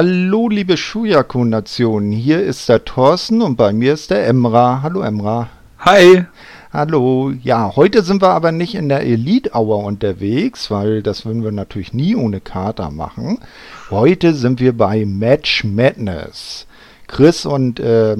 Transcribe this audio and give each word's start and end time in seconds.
Hallo, 0.00 0.48
liebe 0.48 0.76
Shuyaku-Nation. 0.76 2.12
Hier 2.12 2.40
ist 2.40 2.68
der 2.68 2.84
Thorsten 2.84 3.42
und 3.42 3.56
bei 3.56 3.72
mir 3.72 3.94
ist 3.94 4.12
der 4.12 4.28
Emra. 4.28 4.80
Hallo, 4.80 5.00
Emra. 5.00 5.48
Hi. 5.80 6.24
Hallo. 6.72 7.32
Ja, 7.42 7.74
heute 7.74 8.04
sind 8.04 8.22
wir 8.22 8.28
aber 8.28 8.52
nicht 8.52 8.76
in 8.76 8.88
der 8.88 9.00
Elite 9.00 9.50
Hour 9.54 9.82
unterwegs, 9.82 10.70
weil 10.70 11.02
das 11.02 11.26
würden 11.26 11.42
wir 11.42 11.50
natürlich 11.50 11.94
nie 11.94 12.14
ohne 12.14 12.40
Kater 12.40 12.92
machen. 12.92 13.38
Heute 13.90 14.34
sind 14.34 14.60
wir 14.60 14.72
bei 14.78 15.04
Match 15.04 15.64
Madness. 15.64 16.68
Chris 17.08 17.44
und 17.44 17.80
äh, 17.80 18.18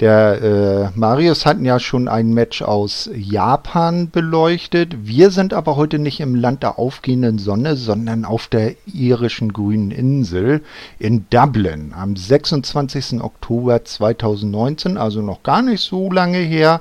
der 0.00 0.92
äh, 0.94 0.98
Marius 0.98 1.44
hatten 1.44 1.64
ja 1.64 1.80
schon 1.80 2.06
ein 2.06 2.32
Match 2.32 2.62
aus 2.62 3.10
Japan 3.12 4.10
beleuchtet. 4.10 5.06
Wir 5.06 5.30
sind 5.30 5.52
aber 5.52 5.74
heute 5.74 5.98
nicht 5.98 6.20
im 6.20 6.36
Land 6.36 6.62
der 6.62 6.78
aufgehenden 6.78 7.38
Sonne, 7.38 7.74
sondern 7.74 8.24
auf 8.24 8.46
der 8.46 8.76
irischen 8.86 9.52
grünen 9.52 9.90
Insel 9.90 10.62
in 11.00 11.26
Dublin 11.30 11.92
am 11.96 12.14
26. 12.14 13.20
Oktober 13.20 13.84
2019, 13.84 14.96
also 14.96 15.20
noch 15.20 15.42
gar 15.42 15.62
nicht 15.62 15.82
so 15.82 16.12
lange 16.12 16.38
her, 16.38 16.80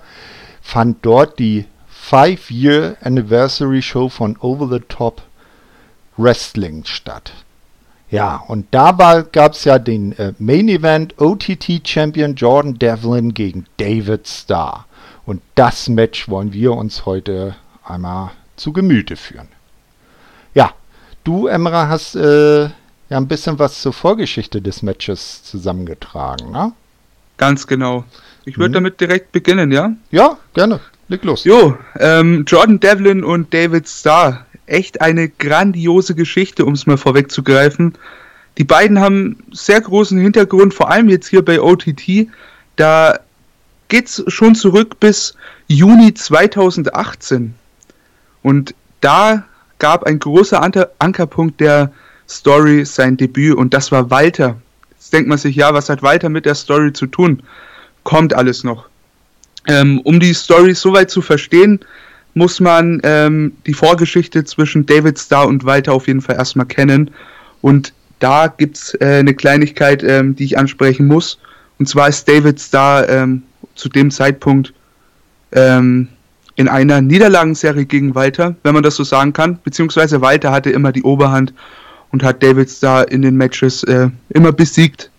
fand 0.62 0.98
dort 1.02 1.40
die 1.40 1.66
Five-Year 1.88 2.98
Anniversary 3.02 3.82
Show 3.82 4.10
von 4.10 4.38
Over 4.38 4.70
the 4.70 4.84
Top 4.88 5.24
Wrestling 6.18 6.84
statt. 6.86 7.34
Ja, 8.10 8.38
und 8.48 8.68
dabei 8.72 9.24
gab 9.24 9.52
es 9.52 9.66
ja 9.66 9.80
den 9.80 10.18
äh, 10.18 10.34
Main 10.40 10.70
Event 10.70 11.20
OTT 11.20 11.86
Champion 11.86 12.36
Jordan 12.36 12.80
Devlin 12.80 13.34
gegen 13.34 13.66
David 13.78 14.28
Starr. 14.28 14.86
Und 15.26 15.42
das 15.56 15.90
Match 15.90 16.30
wollen 16.30 16.54
wir 16.54 16.72
uns 16.72 17.06
heute 17.06 17.56
einmal 17.84 18.32
zu 18.56 18.72
Gemüte 18.72 19.18
führen. 19.18 19.50
Ja, 20.54 20.72
du, 21.26 21.48
Emra, 21.48 21.90
hast 21.90 22.16
äh, 22.16 22.64
ja 22.64 23.18
ein 23.18 23.28
bisschen 23.28 23.60
was 23.60 23.82
zur 23.82 23.92
Vorgeschichte 23.92 24.62
des 24.62 24.82
Matches 24.84 25.44
zusammengetragen, 25.44 26.52
ne? 26.52 26.72
Ganz 27.36 27.68
genau. 27.68 28.04
Ich 28.46 28.58
würde 28.58 28.70
hm. 28.70 28.74
damit 28.74 29.02
direkt 29.02 29.32
beginnen, 29.34 29.72
ja? 29.72 29.92
Ja, 30.12 30.38
gerne. 30.54 30.80
Leg 31.10 31.24
los. 31.24 31.44
Jo, 31.44 31.78
ähm, 32.00 32.44
Jordan 32.48 32.80
Devlin 32.80 33.24
und 33.24 33.54
David 33.54 33.88
Starr 33.88 34.46
echt 34.68 35.02
eine 35.02 35.30
grandiose 35.30 36.16
Geschichte, 36.16 36.66
um 36.66 36.74
es 36.74 36.86
mal 36.86 36.98
vorwegzugreifen. 36.98 37.94
Die 38.58 38.64
beiden 38.64 39.00
haben 39.00 39.38
sehr 39.52 39.82
großen 39.82 40.20
Hintergrund, 40.20 40.74
vor 40.74 40.90
allem 40.90 41.10
jetzt 41.10 41.28
hier 41.28 41.44
bei 41.44 41.62
OTT. 41.62 42.28
Da 42.76 43.20
geht's 43.88 44.24
schon 44.28 44.56
zurück 44.56 45.00
bis 45.00 45.36
Juni 45.68 46.14
2018. 46.14 47.54
Und 48.44 48.76
da 49.02 49.46
gab 49.80 50.04
ein 50.04 50.20
großer 50.20 50.62
Anker 50.62 50.90
Ankerpunkt 51.00 51.60
der 51.60 51.92
Story 52.28 52.84
sein 52.86 53.16
Debüt 53.16 53.56
und 53.56 53.74
das 53.74 53.92
war 53.92 54.10
Walter. 54.10 54.58
Jetzt 54.92 55.14
denkt 55.14 55.30
man 55.30 55.38
sich, 55.38 55.56
ja, 55.56 55.74
was 55.74 55.90
hat 55.90 56.02
Walter 56.02 56.30
mit 56.30 56.46
der 56.46 56.56
Story 56.56 56.92
zu 56.92 57.08
tun? 57.08 57.44
Kommt 58.04 58.34
alles 58.34 58.64
noch. 58.64 58.90
Ähm, 59.68 60.02
um 60.02 60.20
die 60.20 60.34
Story 60.34 60.74
soweit 60.74 61.10
zu 61.10 61.22
verstehen, 61.22 61.80
muss 62.38 62.60
man 62.60 63.02
ähm, 63.04 63.54
die 63.66 63.74
Vorgeschichte 63.74 64.44
zwischen 64.46 64.86
David 64.86 65.20
Starr 65.20 65.48
und 65.48 65.66
Walter 65.66 65.94
auf 65.94 66.08
jeden 66.08 66.22
Fall 66.22 66.36
erstmal 66.36 66.66
kennen. 66.68 67.12
Und 67.62 67.94
da 68.20 68.48
gibt 68.48 68.78
es 68.78 68.94
äh, 68.96 69.18
eine 69.20 69.34
Kleinigkeit, 69.34 70.04
ähm, 70.04 70.36
die 70.36 70.46
ich 70.46 70.58
ansprechen 70.58 71.08
muss. 71.08 71.40
Und 71.80 71.90
zwar 71.90 72.08
ist 72.08 72.28
David 72.28 72.60
Starr 72.60 73.10
ähm, 73.10 73.44
zu 73.76 73.90
dem 73.90 74.12
Zeitpunkt 74.12 74.74
ähm, 75.52 76.08
in 76.56 76.68
einer 76.68 77.02
Niederlagenserie 77.02 77.86
gegen 77.86 78.16
Walter, 78.16 78.56
wenn 78.64 78.74
man 78.74 78.84
das 78.84 78.96
so 78.96 79.04
sagen 79.04 79.34
kann. 79.34 79.60
Beziehungsweise 79.64 80.22
Walter 80.22 80.52
hatte 80.52 80.72
immer 80.72 80.92
die 80.92 81.04
Oberhand 81.04 81.54
und 82.12 82.24
hat 82.24 82.42
David 82.42 82.70
Starr 82.70 83.12
in 83.12 83.22
den 83.22 83.36
Matches 83.36 83.84
äh, 83.84 84.10
immer 84.30 84.52
besiegt. 84.52 85.12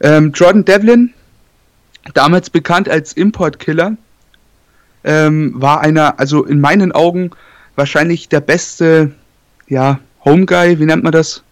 Ähm, 0.00 0.32
Jordan 0.34 0.64
Devlin, 0.64 1.12
damals 2.14 2.50
bekannt 2.50 2.88
als 2.88 3.12
Import-Killer, 3.12 3.96
ähm, 5.04 5.52
war 5.56 5.80
einer, 5.80 6.18
also 6.18 6.44
in 6.44 6.60
meinen 6.60 6.92
Augen 6.92 7.30
wahrscheinlich 7.76 8.28
der 8.28 8.40
beste, 8.40 9.12
ja, 9.68 10.00
Home 10.24 10.46
Guy, 10.46 10.78
wie 10.78 10.84
nennt 10.84 11.02
man 11.02 11.12
das? 11.12 11.42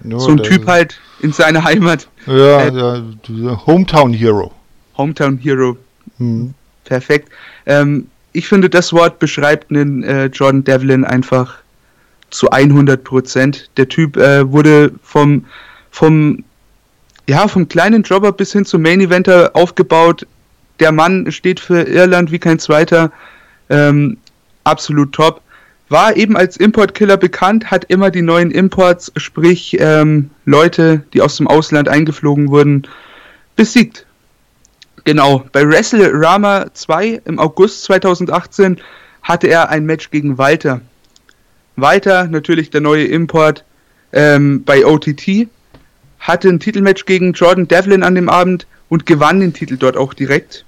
No, 0.00 0.18
so 0.18 0.30
ein 0.30 0.42
Typ 0.42 0.66
halt 0.66 1.00
in 1.20 1.32
seiner 1.32 1.64
Heimat. 1.64 2.08
Ja, 2.26 2.60
äh, 2.60 3.02
ja 3.28 3.66
Hometown 3.66 4.12
Hero. 4.12 4.52
Hometown 4.96 5.38
Hero. 5.38 5.76
Mhm. 6.18 6.54
Perfekt. 6.84 7.30
Ähm, 7.66 8.08
ich 8.32 8.46
finde, 8.46 8.68
das 8.68 8.92
Wort 8.92 9.18
beschreibt 9.18 9.70
einen 9.70 10.02
äh, 10.02 10.26
Jordan 10.26 10.64
Devlin 10.64 11.04
einfach 11.04 11.58
zu 12.30 12.50
100 12.50 13.02
Prozent. 13.02 13.70
Der 13.76 13.88
Typ 13.88 14.16
äh, 14.16 14.50
wurde 14.50 14.92
vom, 15.02 15.46
vom, 15.90 16.44
ja, 17.28 17.48
vom 17.48 17.68
kleinen 17.68 18.02
Jobber 18.02 18.32
bis 18.32 18.52
hin 18.52 18.64
zum 18.64 18.82
Main 18.82 19.00
Eventer 19.00 19.52
aufgebaut, 19.54 20.26
der 20.80 20.92
Mann 20.92 21.30
steht 21.30 21.60
für 21.60 21.82
Irland 21.82 22.32
wie 22.32 22.38
kein 22.38 22.58
zweiter. 22.58 23.12
Ähm, 23.70 24.18
absolut 24.64 25.12
top. 25.12 25.40
War 25.88 26.16
eben 26.16 26.36
als 26.36 26.56
Importkiller 26.56 27.16
bekannt, 27.16 27.70
hat 27.70 27.84
immer 27.84 28.10
die 28.10 28.22
neuen 28.22 28.50
Imports, 28.50 29.12
sprich 29.16 29.76
ähm, 29.78 30.30
Leute, 30.44 31.04
die 31.12 31.20
aus 31.20 31.36
dem 31.36 31.46
Ausland 31.46 31.88
eingeflogen 31.88 32.48
wurden, 32.48 32.88
besiegt. 33.54 34.06
Genau, 35.04 35.44
bei 35.52 35.68
Wrestle 35.68 36.10
Rama 36.12 36.66
2 36.72 37.22
im 37.26 37.38
August 37.38 37.84
2018 37.84 38.78
hatte 39.22 39.48
er 39.48 39.68
ein 39.68 39.84
Match 39.84 40.10
gegen 40.10 40.38
Walter. 40.38 40.80
Walter, 41.76 42.26
natürlich 42.26 42.70
der 42.70 42.80
neue 42.80 43.04
Import 43.04 43.64
ähm, 44.12 44.64
bei 44.64 44.86
OTT, 44.86 45.48
hatte 46.18 46.48
ein 46.48 46.60
Titelmatch 46.60 47.04
gegen 47.04 47.34
Jordan 47.34 47.68
Devlin 47.68 48.02
an 48.02 48.14
dem 48.14 48.30
Abend 48.30 48.66
und 48.88 49.06
gewann 49.06 49.40
den 49.40 49.52
Titel 49.52 49.76
dort 49.76 49.96
auch 49.96 50.14
direkt. 50.14 50.64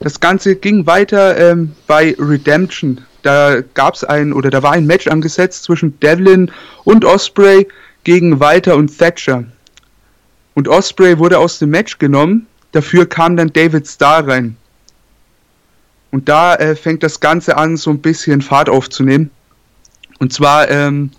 Das 0.00 0.20
Ganze 0.20 0.56
ging 0.56 0.86
weiter 0.86 1.36
ähm, 1.36 1.74
bei 1.86 2.14
Redemption. 2.18 3.00
Da 3.22 3.60
gab 3.74 3.94
es 3.94 4.04
ein 4.04 4.32
oder 4.32 4.50
da 4.50 4.62
war 4.62 4.72
ein 4.72 4.86
Match 4.86 5.08
angesetzt 5.08 5.64
zwischen 5.64 5.98
Devlin 6.00 6.50
und 6.84 7.04
Osprey 7.04 7.66
gegen 8.04 8.38
Walter 8.38 8.76
und 8.76 8.96
Thatcher. 8.96 9.44
Und 10.54 10.68
Osprey 10.68 11.18
wurde 11.18 11.38
aus 11.38 11.58
dem 11.58 11.70
Match 11.70 11.98
genommen. 11.98 12.46
Dafür 12.72 13.08
kam 13.08 13.36
dann 13.36 13.52
David 13.52 13.88
Starr 13.88 14.26
rein. 14.28 14.56
Und 16.10 16.28
da 16.28 16.54
äh, 16.54 16.74
fängt 16.74 17.02
das 17.02 17.20
Ganze 17.20 17.56
an, 17.56 17.76
so 17.76 17.90
ein 17.90 18.00
bisschen 18.00 18.40
Fahrt 18.40 18.68
aufzunehmen. 18.68 19.30
Und 20.20 20.32
zwar 20.32 20.70
ähm, 20.70 21.10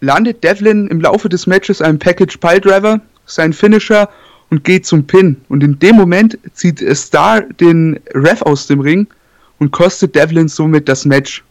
landet 0.00 0.42
Devlin 0.44 0.88
im 0.88 1.00
Laufe 1.00 1.28
des 1.28 1.46
Matches 1.46 1.82
einen 1.82 1.98
Package 1.98 2.38
Piledriver, 2.38 3.00
sein 3.26 3.52
Finisher 3.52 4.08
und 4.54 4.62
geht 4.62 4.86
zum 4.86 5.04
Pin. 5.04 5.36
Und 5.48 5.64
in 5.64 5.80
dem 5.80 5.96
Moment 5.96 6.38
zieht 6.52 6.78
Star 6.96 7.40
den 7.40 7.98
Ref 8.14 8.40
aus 8.42 8.68
dem 8.68 8.78
Ring 8.78 9.08
und 9.58 9.72
kostet 9.72 10.14
Devlin 10.14 10.46
somit 10.46 10.88
das 10.88 11.04
Match. 11.04 11.42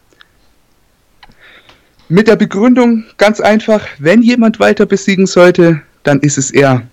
Mit 2.08 2.30
der 2.30 2.38
Begründung 2.38 3.03
ganz 3.18 3.42
einfach, 3.42 3.86
wenn 4.00 4.22
jemand 4.22 4.62
weiter 4.62 4.86
besiegen 4.86 5.28
sollte, 5.28 5.81
dann 6.03 6.22
ist 6.22 6.38
es 6.38 6.52
er. 6.52 6.84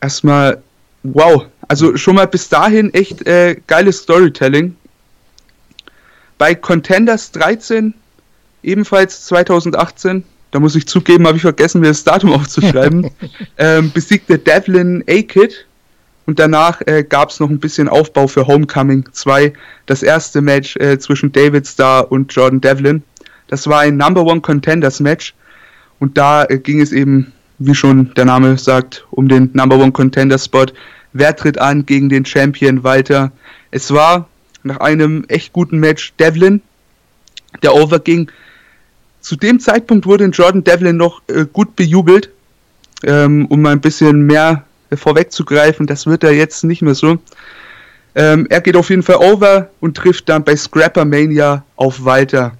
Erstmal, 0.00 0.62
wow. 1.02 1.44
Also 1.68 1.94
schon 1.98 2.14
mal 2.14 2.26
bis 2.26 2.48
dahin 2.48 2.94
echt 2.94 3.26
äh, 3.26 3.56
geiles 3.66 3.98
Storytelling. 3.98 4.76
Bei 6.38 6.54
Contenders 6.54 7.32
13, 7.32 7.92
ebenfalls 8.62 9.26
2018, 9.26 10.24
da 10.56 10.60
muss 10.60 10.74
ich 10.74 10.86
zugeben, 10.86 11.26
habe 11.26 11.36
ich 11.36 11.42
vergessen, 11.42 11.82
mir 11.82 11.88
das 11.88 12.02
Datum 12.02 12.32
aufzuschreiben, 12.32 13.10
ähm, 13.58 13.90
besiegte 13.92 14.38
Devlin 14.38 15.04
A-Kid 15.06 15.66
und 16.24 16.38
danach 16.38 16.80
äh, 16.86 17.04
gab 17.04 17.28
es 17.28 17.40
noch 17.40 17.50
ein 17.50 17.60
bisschen 17.60 17.90
Aufbau 17.90 18.26
für 18.26 18.46
Homecoming 18.46 19.04
2, 19.12 19.52
das 19.84 20.02
erste 20.02 20.40
Match 20.40 20.74
äh, 20.78 20.98
zwischen 20.98 21.30
David 21.30 21.66
Starr 21.66 22.10
und 22.10 22.32
Jordan 22.32 22.62
Devlin. 22.62 23.02
Das 23.48 23.66
war 23.66 23.80
ein 23.80 23.98
Number 23.98 24.24
One 24.24 24.40
Contenders 24.40 24.98
Match 24.98 25.34
und 25.98 26.16
da 26.16 26.46
äh, 26.46 26.56
ging 26.56 26.80
es 26.80 26.90
eben, 26.90 27.34
wie 27.58 27.74
schon 27.74 28.14
der 28.14 28.24
Name 28.24 28.56
sagt, 28.56 29.06
um 29.10 29.28
den 29.28 29.50
Number 29.52 29.76
One 29.76 29.92
Contender 29.92 30.38
Spot. 30.38 30.64
Wer 31.12 31.36
tritt 31.36 31.58
an 31.58 31.84
gegen 31.84 32.08
den 32.08 32.24
Champion 32.24 32.82
Walter? 32.82 33.30
Es 33.72 33.92
war 33.92 34.26
nach 34.62 34.78
einem 34.78 35.26
echt 35.28 35.52
guten 35.52 35.80
Match 35.80 36.14
Devlin, 36.18 36.62
der 37.62 37.74
overging 37.74 38.30
zu 39.26 39.34
dem 39.34 39.58
Zeitpunkt 39.58 40.06
wurde 40.06 40.24
Jordan 40.26 40.62
Devlin 40.62 40.96
noch 40.96 41.20
äh, 41.26 41.46
gut 41.52 41.74
bejubelt, 41.74 42.30
ähm, 43.02 43.46
um 43.46 43.60
mal 43.60 43.72
ein 43.72 43.80
bisschen 43.80 44.20
mehr 44.24 44.62
äh, 44.90 44.96
vorwegzugreifen. 44.96 45.88
Das 45.88 46.06
wird 46.06 46.22
er 46.22 46.30
jetzt 46.30 46.62
nicht 46.62 46.80
mehr 46.80 46.94
so. 46.94 47.18
Ähm, 48.14 48.46
er 48.50 48.60
geht 48.60 48.76
auf 48.76 48.88
jeden 48.88 49.02
Fall 49.02 49.16
over 49.16 49.68
und 49.80 49.96
trifft 49.96 50.28
dann 50.28 50.44
bei 50.44 50.54
Scrapper 50.54 51.04
Mania 51.04 51.64
auf 51.74 52.04
Walter. 52.04 52.52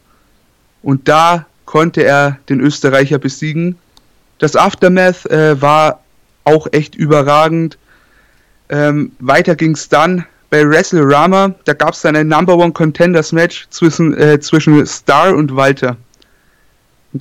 Und 0.82 1.06
da 1.06 1.46
konnte 1.66 2.02
er 2.02 2.40
den 2.48 2.58
Österreicher 2.58 3.20
besiegen. 3.20 3.76
Das 4.40 4.56
Aftermath 4.56 5.24
äh, 5.26 5.62
war 5.62 6.00
auch 6.42 6.66
echt 6.72 6.96
überragend. 6.96 7.78
Ähm, 8.70 9.12
weiter 9.20 9.54
ging 9.54 9.70
es 9.70 9.88
dann 9.88 10.26
bei 10.50 10.69
WrestleRama. 10.69 11.54
Da 11.64 11.74
gab 11.74 11.94
es 11.94 12.02
dann 12.02 12.16
ein 12.16 12.26
Number 12.26 12.56
One 12.56 12.72
Contenders 12.72 13.30
Match 13.30 13.69
zwischen, 13.70 14.19
äh, 14.19 14.40
zwischen 14.40 14.84
Star 14.84 15.36
und 15.36 15.54
Walter. 15.54 15.96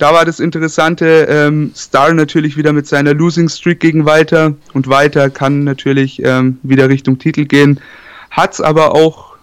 Da 0.02 0.12
war 0.12 0.24
das 0.24 0.40
Interessante, 0.40 1.26
ähm, 1.28 1.72
Star 1.74 2.12
natürlich 2.12 2.56
wieder 2.56 2.72
mit 2.72 2.86
seiner 2.86 3.14
Losing 3.14 3.48
Streak 3.48 3.80
gegen 3.80 4.04
Walter 4.04 4.54
und 4.72 4.88
Walter 4.88 5.30
kann 5.30 5.64
natürlich 5.64 6.22
ähm, 6.24 6.58
wieder 6.62 6.88
Richtung 6.88 7.18
Titel 7.18 7.44
gehen. 7.44 7.80
Hat's 8.30 8.60
aber 8.60 8.94
auch, 8.94 9.36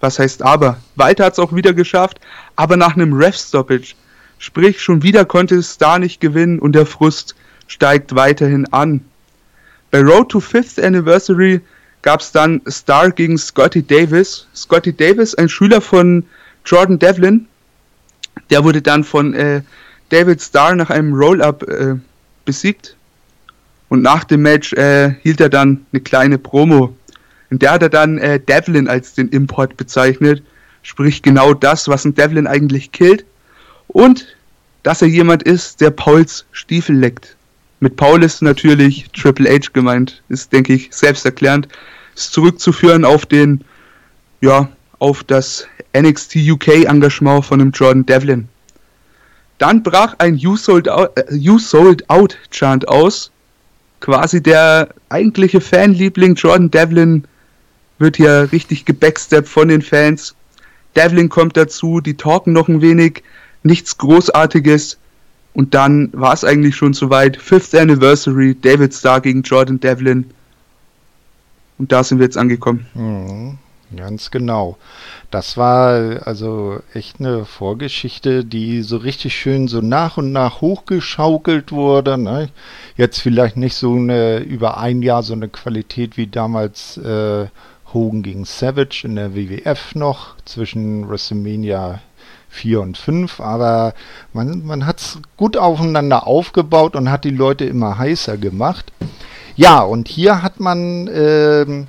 was 0.00 0.18
heißt 0.18 0.42
aber? 0.42 0.78
Walter 0.94 1.24
hat's 1.24 1.38
auch 1.38 1.54
wieder 1.54 1.74
geschafft, 1.74 2.20
aber 2.54 2.76
nach 2.76 2.94
einem 2.94 3.12
Ref-Stoppage. 3.12 3.94
Sprich, 4.38 4.80
schon 4.80 5.02
wieder 5.02 5.24
konnte 5.24 5.62
Star 5.62 5.98
nicht 5.98 6.20
gewinnen 6.20 6.58
und 6.58 6.72
der 6.72 6.86
Frust 6.86 7.34
steigt 7.66 8.14
weiterhin 8.14 8.66
an. 8.72 9.00
Bei 9.90 10.00
Road 10.00 10.28
to 10.28 10.40
Fifth 10.40 10.78
Anniversary 10.78 11.60
gab 12.02 12.20
es 12.20 12.30
dann 12.30 12.60
Star 12.68 13.10
gegen 13.10 13.38
Scotty 13.38 13.82
Davis. 13.82 14.46
Scotty 14.54 14.92
Davis, 14.92 15.34
ein 15.34 15.48
Schüler 15.48 15.80
von 15.80 16.24
Jordan 16.64 16.98
Devlin, 16.98 17.48
der 18.50 18.64
wurde 18.64 18.82
dann 18.82 19.04
von 19.04 19.34
äh, 19.34 19.62
David 20.08 20.40
Starr 20.40 20.74
nach 20.74 20.90
einem 20.90 21.14
Roll-Up 21.14 21.62
äh, 21.64 21.96
besiegt. 22.44 22.96
Und 23.88 24.02
nach 24.02 24.24
dem 24.24 24.42
Match 24.42 24.72
äh, 24.72 25.14
hielt 25.22 25.40
er 25.40 25.48
dann 25.48 25.86
eine 25.92 26.00
kleine 26.00 26.38
Promo. 26.38 26.96
In 27.50 27.58
der 27.58 27.72
hat 27.72 27.82
er 27.82 27.88
dann 27.88 28.18
äh, 28.18 28.40
Devlin 28.40 28.88
als 28.88 29.14
den 29.14 29.28
Import 29.28 29.76
bezeichnet. 29.76 30.42
Sprich 30.82 31.22
genau 31.22 31.54
das, 31.54 31.88
was 31.88 32.04
ein 32.04 32.14
Devlin 32.14 32.46
eigentlich 32.46 32.92
killt. 32.92 33.24
Und 33.88 34.26
dass 34.82 35.02
er 35.02 35.08
jemand 35.08 35.42
ist, 35.42 35.80
der 35.80 35.90
Pauls 35.90 36.46
Stiefel 36.52 36.96
leckt. 36.96 37.36
Mit 37.80 37.96
Paul 37.96 38.22
ist 38.22 38.42
natürlich 38.42 39.06
Triple 39.10 39.50
H 39.50 39.70
gemeint. 39.72 40.22
Ist, 40.28 40.52
denke 40.52 40.72
ich, 40.72 40.88
selbsterklärend. 40.92 41.68
Ist 42.14 42.32
zurückzuführen 42.32 43.04
auf 43.04 43.26
den, 43.26 43.62
ja, 44.40 44.68
auf 44.98 45.22
das 45.24 45.66
NXT 46.00 46.36
UK 46.36 46.84
Engagement 46.86 47.44
von 47.44 47.58
dem 47.58 47.70
Jordan 47.70 48.06
Devlin. 48.06 48.48
Dann 49.58 49.82
brach 49.82 50.14
ein 50.18 50.36
You 50.36 50.56
Sold 50.56 50.88
Out, 50.88 51.10
äh, 51.16 51.34
you 51.34 51.58
sold 51.58 52.08
out 52.10 52.36
Chant 52.50 52.88
aus. 52.88 53.30
Quasi 54.00 54.42
der 54.42 54.90
eigentliche 55.08 55.60
Fanliebling 55.60 56.34
Jordan 56.34 56.70
Devlin 56.70 57.24
wird 57.98 58.16
hier 58.16 58.50
richtig 58.52 58.84
gebacksteppt 58.84 59.48
von 59.48 59.68
den 59.68 59.80
Fans. 59.80 60.34
Devlin 60.94 61.28
kommt 61.28 61.56
dazu, 61.56 62.00
die 62.00 62.14
talken 62.14 62.52
noch 62.52 62.68
ein 62.68 62.82
wenig, 62.82 63.22
nichts 63.62 63.96
Großartiges. 63.96 64.98
Und 65.54 65.72
dann 65.72 66.10
war 66.12 66.34
es 66.34 66.44
eigentlich 66.44 66.76
schon 66.76 66.92
soweit. 66.92 67.38
Fifth 67.38 67.74
Anniversary, 67.74 68.54
David 68.54 68.92
Starr 68.92 69.22
gegen 69.22 69.42
Jordan 69.42 69.80
Devlin. 69.80 70.26
Und 71.78 71.92
da 71.92 72.04
sind 72.04 72.18
wir 72.18 72.24
jetzt 72.24 72.36
angekommen. 72.36 72.86
Mhm. 72.94 73.58
Ganz 73.94 74.32
genau. 74.32 74.78
Das 75.30 75.56
war 75.56 76.26
also 76.26 76.80
echt 76.92 77.20
eine 77.20 77.44
Vorgeschichte, 77.44 78.44
die 78.44 78.82
so 78.82 78.96
richtig 78.96 79.36
schön 79.36 79.68
so 79.68 79.80
nach 79.80 80.16
und 80.16 80.32
nach 80.32 80.60
hochgeschaukelt 80.60 81.70
wurde. 81.70 82.18
Ne? 82.18 82.48
Jetzt 82.96 83.20
vielleicht 83.20 83.56
nicht 83.56 83.76
so 83.76 83.94
eine 83.94 84.38
über 84.38 84.78
ein 84.78 85.02
Jahr 85.02 85.22
so 85.22 85.34
eine 85.34 85.48
Qualität 85.48 86.16
wie 86.16 86.26
damals 86.26 86.96
äh, 86.96 87.46
Hogan 87.92 88.22
gegen 88.22 88.44
Savage 88.44 89.02
in 89.04 89.14
der 89.14 89.36
WWF 89.36 89.94
noch 89.94 90.36
zwischen 90.44 91.08
WrestleMania 91.08 92.00
4 92.48 92.80
und 92.80 92.98
5, 92.98 93.40
aber 93.40 93.94
man, 94.32 94.64
man 94.64 94.86
hat 94.86 94.98
es 94.98 95.18
gut 95.36 95.56
aufeinander 95.56 96.26
aufgebaut 96.26 96.96
und 96.96 97.10
hat 97.10 97.24
die 97.24 97.30
Leute 97.30 97.64
immer 97.64 97.98
heißer 97.98 98.36
gemacht. 98.36 98.92
Ja, 99.54 99.80
und 99.80 100.08
hier 100.08 100.42
hat 100.42 100.58
man 100.60 101.08
ähm, 101.12 101.86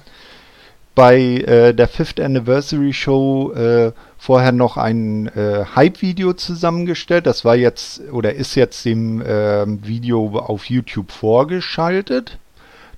bei 0.97 1.19
äh, 1.19 1.75
der 1.75 1.87
Fifth 1.87 2.19
Anniversary 2.19 2.91
Show 2.91 3.51
äh, 3.53 3.91
vorher 4.17 4.51
noch 4.51 4.77
ein 4.77 5.27
äh, 5.27 5.63
Hype-Video 5.75 6.33
zusammengestellt. 6.33 7.27
Das 7.27 7.45
war 7.45 7.55
jetzt 7.55 8.01
oder 8.11 8.33
ist 8.33 8.55
jetzt 8.55 8.83
dem 8.83 9.21
ähm, 9.23 9.85
Video 9.85 10.39
auf 10.39 10.65
YouTube 10.65 11.11
vorgeschaltet. 11.11 12.39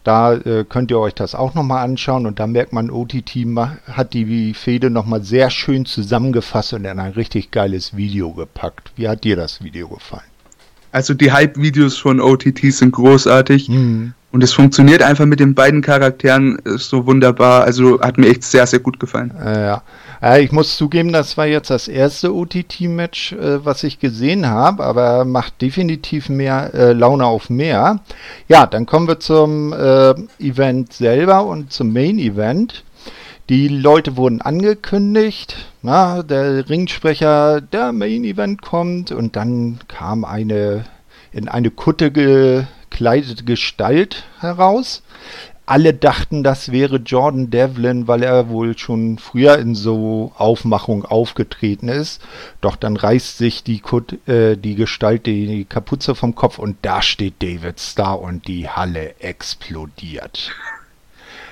Da 0.06 0.34
äh, 0.34 0.63
könnt 0.63 0.92
ihr 0.92 1.00
euch 1.00 1.13
das 1.13 1.36
auch 1.36 1.56
nochmal 1.56 1.84
anschauen 1.84 2.25
und 2.25 2.40
da 2.40 2.48
merkt 2.48 2.72
man, 2.72 2.90
OTT 2.90 3.36
hat 3.92 4.13
die 4.13 4.54
Fehde 4.54 4.90
nochmal 4.90 5.24
sehr 5.24 5.50
schön 5.50 5.86
zusammengefasst 5.86 6.72
und 6.72 6.86
in 6.86 7.00
ein 7.00 7.12
richtig 7.12 7.52
geiles 7.52 7.98
Video 7.98 8.31
gepackt. 8.31 8.94
Wie 8.95 9.10
hat 9.10 9.25
dir 9.25 9.36
das 9.36 9.62
Video 9.62 9.90
gefallen? 9.90 10.24
Also 10.94 11.13
die 11.13 11.34
Hype-Videos 11.34 11.98
von 11.98 12.22
OTT 12.22 12.60
sind 12.72 12.94
großartig. 12.94 13.68
Mhm. 13.68 14.13
Und 14.31 14.44
es 14.44 14.54
funktioniert 14.54 15.02
einfach 15.02 15.26
mit 15.26 15.40
den 15.40 15.56
beiden 15.56 15.81
Charakteren 15.81 16.60
so 16.64 17.08
wunderbar. 17.08 17.64
Also 17.64 18.00
hat 18.00 18.18
mir 18.18 18.28
echt 18.28 18.44
sehr, 18.44 18.68
sehr 18.68 18.80
gut 18.80 19.00
gefallen. 19.00 19.34
Ja, 19.44 19.81
äh, 20.22 20.44
ich 20.44 20.52
muss 20.52 20.78
zugeben, 20.78 21.12
das 21.12 21.36
war 21.38 21.48
jetzt 21.48 21.70
das 21.70 21.88
erste 21.88 22.36
OTT-Match, 22.36 23.34
äh, 23.34 23.66
was 23.66 23.84
ich 23.84 24.00
gesehen 24.00 24.48
habe, 24.48 24.84
aber 24.84 25.26
macht 25.26 25.62
definitiv 25.62 26.30
mehr 26.30 26.74
äh, 26.74 26.94
Laune 26.94 27.26
auf 27.26 27.50
mehr. 27.50 28.02
Ja, 28.48 28.68
dann 28.68 28.86
kommen 28.86 29.08
wir 29.08 29.20
zum 29.20 29.74
äh, 29.74 30.14
Event 30.40 30.94
selber 30.94 31.46
und 31.46 31.74
zum 31.74 31.92
Main-Event. 31.92 32.84
Die 33.50 33.68
Leute 33.68 34.16
wurden 34.16 34.42
angekündigt, 34.42 35.58
na, 35.81 36.22
der 36.22 36.70
Ringsprecher, 36.70 37.62
der 37.62 37.94
Main-Event 37.94 38.62
kommt 38.62 39.12
und 39.12 39.36
dann 39.36 39.80
kam 39.88 40.24
eine 40.24 40.86
in 41.31 41.48
eine 41.48 41.72
Kutte 41.72 42.12
ge 42.12 42.66
gekleidete 43.00 43.46
Gestalt 43.46 44.25
heraus. 44.40 45.01
Alle 45.66 45.94
dachten, 45.94 46.44
das 46.44 46.72
wäre 46.72 46.98
Jordan 46.98 47.50
Devlin, 47.50 48.07
weil 48.07 48.24
er 48.24 48.50
wohl 48.50 48.78
schon 48.78 49.19
früher 49.19 49.57
in 49.60 49.75
so 49.75 50.34
Aufmachung 50.36 51.06
aufgetreten 51.06 51.88
ist. 51.88 52.22
Doch 52.60 52.75
dann 52.75 52.98
reißt 52.98 53.38
sich 53.38 53.63
die, 53.63 53.80
Kut 53.80 54.28
äh, 54.28 54.57
die 54.57 54.75
Gestalt 54.75 55.28
die 55.28 55.66
Kapuze 55.66 56.16
vom 56.16 56.34
Kopf 56.36 56.57
und 56.57 56.78
da 56.81 57.01
steht 57.01 57.36
David 57.42 57.80
Starr 57.80 58.19
und 58.19 58.48
die 58.48 58.68
Halle 58.68 59.13
explodiert. 59.19 60.52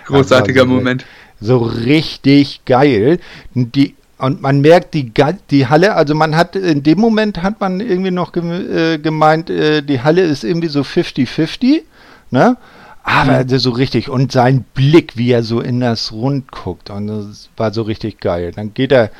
Großartiger 0.05 0.61
so, 0.61 0.67
Moment. 0.67 1.05
So 1.39 1.59
richtig 1.59 2.65
geil. 2.65 3.19
Die 3.53 3.95
und 4.19 4.41
man 4.41 4.61
merkt 4.61 4.93
die, 4.93 5.11
die 5.51 5.67
Halle, 5.67 5.95
also 5.95 6.15
man 6.15 6.35
hat 6.35 6.55
in 6.55 6.81
dem 6.81 6.99
Moment 6.99 7.43
hat 7.43 7.59
man 7.59 7.79
irgendwie 7.79 8.11
noch 8.11 8.35
äh, 8.35 8.97
gemeint, 8.97 9.49
äh, 9.49 9.83
die 9.83 10.01
Halle 10.01 10.23
ist 10.23 10.43
irgendwie 10.43 10.69
so 10.69 10.81
50-50, 10.81 11.83
ne? 12.31 12.57
Aber 13.03 13.45
mhm. 13.45 13.59
so 13.59 13.69
richtig. 13.69 14.09
Und 14.09 14.33
sein 14.33 14.65
Blick, 14.73 15.15
wie 15.15 15.31
er 15.31 15.41
so 15.41 15.61
in 15.61 15.79
das 15.79 16.11
Rund 16.11 16.51
guckt. 16.51 16.89
Und 16.89 17.07
das 17.07 17.47
war 17.55 17.71
so 17.71 17.83
richtig 17.83 18.19
geil. 18.19 18.51
Dann 18.53 18.73
geht 18.73 18.91
er 18.91 19.11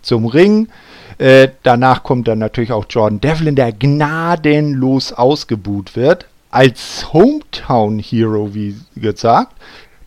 zum 0.00 0.24
Ring. 0.24 0.68
Äh, 1.18 1.48
danach 1.62 2.04
kommt 2.04 2.26
dann 2.26 2.38
natürlich 2.38 2.72
auch 2.72 2.86
Jordan 2.88 3.20
Devlin, 3.20 3.54
der 3.54 3.72
gnadenlos 3.72 5.12
ausgebuht 5.12 5.94
wird. 5.94 6.26
Als 6.50 7.12
Hometown 7.12 7.98
Hero, 7.98 8.54
wie 8.54 8.76
gesagt. 8.96 9.52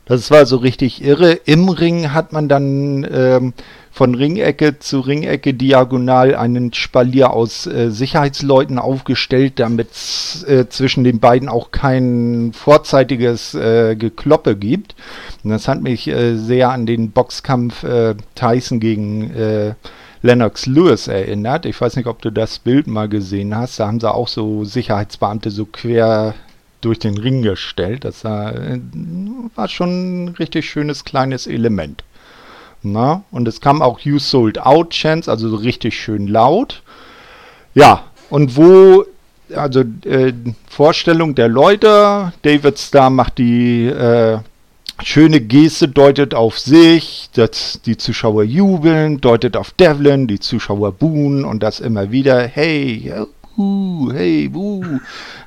Das 0.07 0.31
war 0.31 0.45
so 0.45 0.57
richtig 0.57 1.03
irre. 1.03 1.33
Im 1.33 1.67
Ring 1.67 2.13
hat 2.13 2.31
man 2.31 2.47
dann 2.47 3.05
ähm, 3.11 3.53
von 3.91 4.15
Ringecke 4.15 4.79
zu 4.79 5.01
Ringecke 5.01 5.53
diagonal 5.53 6.35
einen 6.35 6.71
Spalier 6.73 7.33
aus 7.33 7.67
äh, 7.67 7.89
Sicherheitsleuten 7.89 8.79
aufgestellt, 8.79 9.53
damit 9.57 9.91
es 9.91 10.45
äh, 10.47 10.69
zwischen 10.69 11.03
den 11.03 11.19
beiden 11.19 11.49
auch 11.49 11.71
kein 11.71 12.51
vorzeitiges 12.53 13.53
äh, 13.53 13.95
Gekloppe 13.95 14.55
gibt. 14.55 14.95
Und 15.43 15.49
das 15.49 15.67
hat 15.67 15.81
mich 15.81 16.07
äh, 16.07 16.35
sehr 16.35 16.69
an 16.69 16.85
den 16.85 17.11
Boxkampf 17.11 17.83
äh, 17.83 18.15
Tyson 18.35 18.79
gegen 18.79 19.31
äh, 19.31 19.73
Lennox 20.21 20.67
Lewis 20.67 21.07
erinnert. 21.07 21.65
Ich 21.65 21.79
weiß 21.79 21.95
nicht, 21.95 22.07
ob 22.07 22.21
du 22.21 22.31
das 22.31 22.59
Bild 22.59 22.87
mal 22.87 23.09
gesehen 23.09 23.55
hast. 23.55 23.79
Da 23.79 23.87
haben 23.87 23.99
sie 23.99 24.13
auch 24.13 24.27
so 24.27 24.63
Sicherheitsbeamte 24.63 25.51
so 25.51 25.65
quer 25.65 26.33
durch 26.81 26.99
den 26.99 27.17
Ring 27.17 27.41
gestellt. 27.41 28.05
Das 28.05 28.23
war, 28.23 28.53
war 29.55 29.67
schon 29.67 30.25
ein 30.25 30.27
richtig 30.29 30.69
schönes 30.69 31.03
kleines 31.03 31.47
Element. 31.47 32.03
Na? 32.83 33.23
Und 33.31 33.47
es 33.47 33.61
kam 33.61 33.81
auch 33.81 33.99
You 33.99 34.19
Sold 34.19 34.59
Out 34.59 34.91
Chance, 34.91 35.29
also 35.29 35.49
so 35.49 35.55
richtig 35.57 35.99
schön 35.99 36.27
laut. 36.27 36.81
Ja, 37.73 38.05
und 38.29 38.55
wo, 38.55 39.05
also 39.55 39.81
äh, 40.05 40.33
Vorstellung 40.69 41.35
der 41.35 41.47
Leute, 41.47 42.33
David 42.41 42.77
Starr 42.77 43.09
macht 43.09 43.37
die 43.37 43.85
äh, 43.87 44.39
schöne 45.03 45.41
Geste, 45.41 45.87
deutet 45.87 46.33
auf 46.33 46.59
sich, 46.59 47.29
dass 47.33 47.79
die 47.85 47.97
Zuschauer 47.97 48.43
jubeln, 48.43 49.21
deutet 49.21 49.55
auf 49.55 49.71
Devlin, 49.71 50.27
die 50.27 50.39
Zuschauer 50.39 50.91
buhen 50.91 51.45
und 51.45 51.61
das 51.61 51.79
immer 51.79 52.11
wieder, 52.11 52.41
hey, 52.47 53.13
uh, 53.57 54.11
hey, 54.13 54.49
uh. 54.53 54.99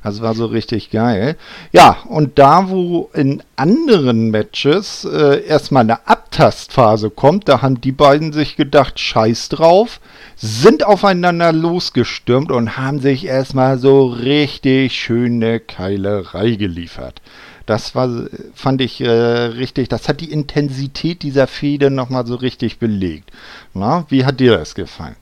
Das 0.02 0.20
war 0.20 0.34
so 0.34 0.46
richtig 0.46 0.90
geil. 0.90 1.36
Ja, 1.72 1.98
und 2.08 2.38
da, 2.38 2.70
wo 2.70 3.10
in 3.14 3.42
anderen 3.56 4.30
Matches 4.30 5.04
äh, 5.04 5.44
erstmal 5.44 5.82
eine 5.82 6.06
Abtastphase 6.08 7.10
kommt, 7.10 7.48
da 7.48 7.62
haben 7.62 7.80
die 7.80 7.92
beiden 7.92 8.32
sich 8.32 8.56
gedacht, 8.56 8.98
scheiß 8.98 9.50
drauf, 9.50 10.00
sind 10.36 10.84
aufeinander 10.84 11.52
losgestürmt 11.52 12.50
und 12.50 12.76
haben 12.76 13.00
sich 13.00 13.26
erstmal 13.26 13.78
so 13.78 14.06
richtig 14.06 14.94
schöne 14.94 15.60
Keilerei 15.60 16.52
geliefert. 16.52 17.20
Das 17.66 17.94
war, 17.94 18.26
fand 18.54 18.80
ich 18.80 19.00
äh, 19.00 19.08
richtig, 19.08 19.88
das 19.88 20.08
hat 20.08 20.20
die 20.20 20.32
Intensität 20.32 21.22
dieser 21.22 21.46
Fehde 21.46 21.90
nochmal 21.90 22.26
so 22.26 22.34
richtig 22.34 22.78
belegt. 22.78 23.30
Na, 23.74 24.06
wie 24.08 24.24
hat 24.24 24.40
dir 24.40 24.56
das 24.56 24.74
gefallen? 24.74 25.14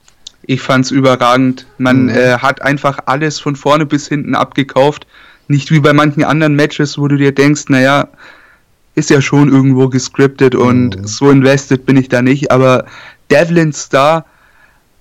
Ich 0.43 0.61
fand's 0.61 0.91
überragend. 0.91 1.65
Man 1.77 2.03
mhm. 2.03 2.09
äh, 2.09 2.37
hat 2.37 2.61
einfach 2.61 2.99
alles 3.05 3.39
von 3.39 3.55
vorne 3.55 3.85
bis 3.85 4.07
hinten 4.07 4.35
abgekauft. 4.35 5.05
Nicht 5.47 5.71
wie 5.71 5.79
bei 5.79 5.93
manchen 5.93 6.23
anderen 6.23 6.55
Matches, 6.55 6.97
wo 6.97 7.07
du 7.07 7.17
dir 7.17 7.33
denkst, 7.33 7.65
naja, 7.69 8.07
ist 8.95 9.09
ja 9.09 9.21
schon 9.21 9.49
irgendwo 9.49 9.89
gescriptet 9.89 10.55
und 10.55 10.97
mhm. 10.97 11.07
so 11.07 11.29
invested 11.31 11.85
bin 11.85 11.97
ich 11.97 12.09
da 12.09 12.21
nicht. 12.21 12.51
Aber 12.51 12.85
Devlin 13.31 13.73
Star, 13.73 14.25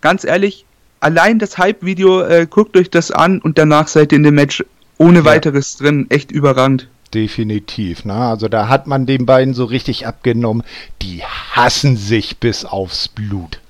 ganz 0.01 0.25
ehrlich, 0.25 0.65
allein 1.01 1.39
das 1.39 1.59
Hype-Video, 1.59 2.23
äh, 2.23 2.47
guckt 2.49 2.77
euch 2.77 2.91
das 2.91 3.11
an 3.11 3.41
und 3.41 3.59
danach 3.59 3.89
seid 3.89 4.13
ihr 4.13 4.17
in 4.17 4.23
dem 4.23 4.35
Match 4.35 4.65
ohne 4.99 5.21
ja. 5.21 5.25
weiteres 5.25 5.77
drin. 5.77 6.07
Echt 6.09 6.31
überragend. 6.31 6.89
Definitiv. 7.15 8.05
Ne? 8.05 8.15
Also 8.15 8.49
da 8.49 8.69
hat 8.69 8.87
man 8.87 9.07
den 9.07 9.25
beiden 9.27 9.55
so 9.55 9.65
richtig 9.65 10.07
abgenommen. 10.07 10.63
Die 11.03 11.23
hassen 11.23 11.97
sich 11.97 12.39
bis 12.39 12.65
aufs 12.65 13.09
Blut. 13.09 13.61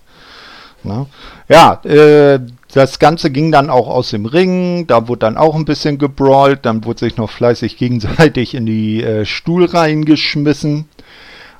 Ne? 0.88 1.06
Ja, 1.48 1.80
äh, 1.84 2.40
das 2.72 2.98
Ganze 2.98 3.30
ging 3.30 3.52
dann 3.52 3.70
auch 3.70 3.88
aus 3.88 4.10
dem 4.10 4.26
Ring, 4.26 4.86
da 4.86 5.06
wurde 5.08 5.20
dann 5.20 5.36
auch 5.36 5.54
ein 5.54 5.64
bisschen 5.64 5.98
gebrawlt, 5.98 6.60
dann 6.62 6.84
wurde 6.84 7.00
sich 7.00 7.16
noch 7.16 7.30
fleißig 7.30 7.76
gegenseitig 7.76 8.54
in 8.54 8.66
die 8.66 9.02
äh, 9.02 9.24
Stuhlreihen 9.24 10.04
geschmissen. 10.04 10.88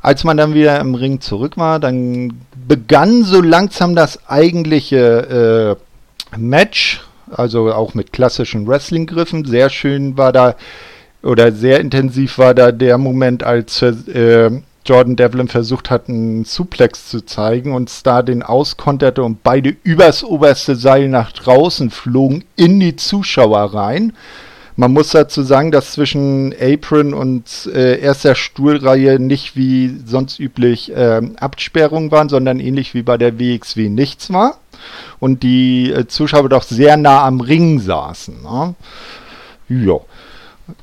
Als 0.00 0.24
man 0.24 0.36
dann 0.36 0.54
wieder 0.54 0.78
im 0.80 0.94
Ring 0.94 1.20
zurück 1.20 1.56
war, 1.56 1.80
dann 1.80 2.40
begann 2.66 3.24
so 3.24 3.40
langsam 3.40 3.94
das 3.94 4.28
eigentliche 4.28 5.76
äh, 6.34 6.38
Match, 6.38 7.02
also 7.30 7.72
auch 7.72 7.94
mit 7.94 8.12
klassischen 8.12 8.66
Wrestling-Griffen. 8.66 9.44
Sehr 9.44 9.70
schön 9.70 10.16
war 10.16 10.32
da, 10.32 10.54
oder 11.22 11.50
sehr 11.52 11.80
intensiv 11.80 12.38
war 12.38 12.54
da 12.54 12.70
der 12.70 12.96
Moment, 12.96 13.42
als 13.42 13.82
äh, 13.82 14.50
Jordan 14.88 15.16
Devlin 15.16 15.48
versucht 15.48 15.90
hat, 15.90 16.08
einen 16.08 16.46
Suplex 16.46 17.08
zu 17.08 17.20
zeigen 17.20 17.74
und 17.74 17.90
Star 17.90 18.22
den 18.22 18.42
auskonterte 18.42 19.22
und 19.22 19.42
beide 19.42 19.76
übers 19.82 20.24
oberste 20.24 20.76
Seil 20.76 21.08
nach 21.08 21.32
draußen 21.32 21.90
flogen 21.90 22.44
in 22.56 22.80
die 22.80 22.96
Zuschauer 22.96 23.74
rein. 23.74 24.14
Man 24.76 24.92
muss 24.92 25.10
dazu 25.10 25.42
sagen, 25.42 25.72
dass 25.72 25.92
zwischen 25.92 26.54
Apron 26.58 27.12
und 27.12 27.68
äh, 27.74 27.98
erster 27.98 28.34
Stuhlreihe 28.34 29.18
nicht 29.18 29.56
wie 29.56 29.94
sonst 30.06 30.38
üblich 30.38 30.90
äh, 30.96 31.20
Absperrungen 31.36 32.10
waren, 32.10 32.28
sondern 32.28 32.58
ähnlich 32.58 32.94
wie 32.94 33.02
bei 33.02 33.18
der 33.18 33.38
WXW 33.38 33.88
nichts 33.88 34.32
war. 34.32 34.58
Und 35.18 35.42
die 35.42 35.90
äh, 35.90 36.06
Zuschauer 36.06 36.48
doch 36.48 36.62
sehr 36.62 36.96
nah 36.96 37.24
am 37.24 37.40
Ring 37.40 37.80
saßen. 37.80 38.42
Ne? 38.42 38.74
Ja. 39.68 39.98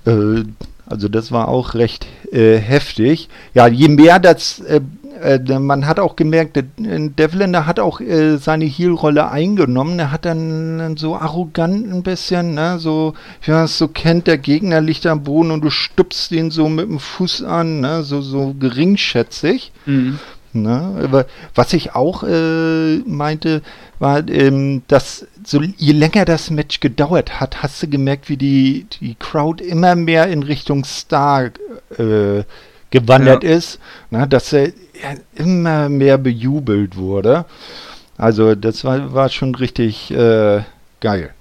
Äh, 0.06 0.44
also 0.86 1.08
das 1.08 1.32
war 1.32 1.48
auch 1.48 1.74
recht 1.74 2.06
äh, 2.32 2.58
heftig. 2.58 3.30
Ja, 3.54 3.68
je 3.68 3.88
mehr 3.88 4.20
das, 4.20 4.60
äh, 4.60 4.82
äh, 5.22 5.60
man 5.60 5.88
hat 5.88 6.00
auch 6.00 6.16
gemerkt, 6.16 6.62
Devlin, 6.78 7.52
der 7.52 7.66
hat 7.66 7.80
auch 7.80 8.02
äh, 8.02 8.38
seine 8.38 8.66
Heel-Rolle 8.66 9.30
eingenommen. 9.30 9.98
Er 10.00 10.12
hat 10.12 10.26
dann 10.26 10.98
so 10.98 11.16
arrogant 11.16 11.92
ein 11.92 12.04
bisschen, 12.04 12.54
ne, 12.54 12.80
so, 12.80 13.14
wie 13.42 13.52
man 13.52 13.66
es 13.66 13.78
so 13.78 13.88
kennt, 13.88 14.28
der 14.28 14.38
Gegner 14.38 14.82
liegt 14.82 15.06
am 15.06 15.24
Boden 15.24 15.52
und 15.52 15.64
du 15.64 15.70
stupst 15.70 16.32
ihn 16.32 16.52
so 16.52 16.70
mit 16.70 16.88
dem 16.88 17.00
Fuß 17.00 17.44
an, 17.44 17.80
ne, 17.80 18.04
so, 18.04 18.22
so 18.22 18.56
geringschätzig. 18.60 19.72
Mhm. 19.86 20.20
Ne? 20.64 21.26
Was 21.54 21.74
ich 21.74 21.96
auch 21.96 22.24
äh, 22.24 22.98
meinte, 23.06 23.62
war, 24.00 24.28
ähm, 24.28 24.84
dass 24.88 25.28
so 25.44 25.62
je 25.62 25.94
länger 25.94 26.26
das 26.26 26.50
Match 26.50 26.80
gedauert 26.80 27.40
hat, 27.40 27.62
hast 27.64 27.84
du 27.84 27.88
gemerkt, 27.88 28.30
wie 28.30 28.38
die, 28.38 28.88
die 29.00 29.16
Crowd 29.16 29.64
immer 29.64 29.96
mehr 29.96 30.28
in 30.28 30.44
Richtung 30.44 30.84
Star 30.86 31.52
äh, 31.98 32.44
gewandert 32.92 33.44
ja. 33.44 33.50
ist, 33.52 33.80
ne? 34.10 34.28
dass 34.28 34.54
er 34.54 34.72
immer 35.36 35.90
mehr 35.90 36.18
bejubelt 36.18 36.96
wurde. 36.96 37.46
Also 38.18 38.56
das 38.56 38.84
war, 38.84 39.14
war 39.14 39.30
schon 39.30 39.56
richtig 39.56 40.12
äh, 40.12 40.62
geil. 41.02 41.34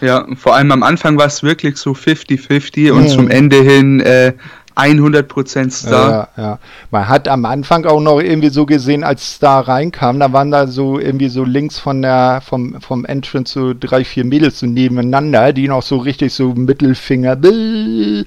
Ja, 0.00 0.26
vor 0.36 0.54
allem 0.54 0.72
am 0.72 0.82
Anfang 0.82 1.16
war 1.18 1.26
es 1.26 1.42
wirklich 1.42 1.76
so 1.76 1.92
50-50 1.92 2.90
und 2.90 3.04
mhm. 3.04 3.08
zum 3.08 3.30
Ende 3.30 3.62
hin 3.62 4.00
äh, 4.00 4.32
100% 4.76 5.70
Star. 5.70 6.28
Ja, 6.36 6.42
ja. 6.42 6.58
Man 6.90 7.08
hat 7.08 7.28
am 7.28 7.44
Anfang 7.44 7.84
auch 7.86 8.00
noch 8.00 8.20
irgendwie 8.20 8.48
so 8.48 8.66
gesehen, 8.66 9.04
als 9.04 9.34
Star 9.34 9.68
reinkam, 9.68 10.18
da 10.18 10.32
waren 10.32 10.50
da 10.50 10.66
so 10.66 10.98
irgendwie 10.98 11.28
so 11.28 11.44
links 11.44 11.78
von 11.78 12.02
der, 12.02 12.42
vom, 12.44 12.80
vom 12.80 13.04
Entrance 13.04 13.52
so 13.52 13.72
drei, 13.78 14.04
vier 14.04 14.24
Mädels 14.24 14.58
so 14.58 14.66
nebeneinander, 14.66 15.52
die 15.52 15.68
noch 15.68 15.82
so 15.82 15.98
richtig 15.98 16.32
so 16.32 16.54
Mittelfinger. 16.54 17.40
Wäre 17.42 18.18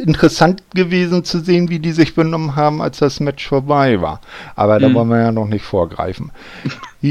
interessant 0.00 0.62
gewesen 0.74 1.24
zu 1.24 1.40
sehen, 1.40 1.68
wie 1.68 1.78
die 1.78 1.92
sich 1.92 2.14
benommen 2.14 2.56
haben, 2.56 2.80
als 2.80 2.98
das 2.98 3.20
Match 3.20 3.46
vorbei 3.46 4.00
war. 4.00 4.20
Aber 4.54 4.78
da 4.78 4.88
mhm. 4.88 4.94
wollen 4.94 5.08
wir 5.08 5.20
ja 5.20 5.32
noch 5.32 5.48
nicht 5.48 5.64
vorgreifen. 5.64 6.32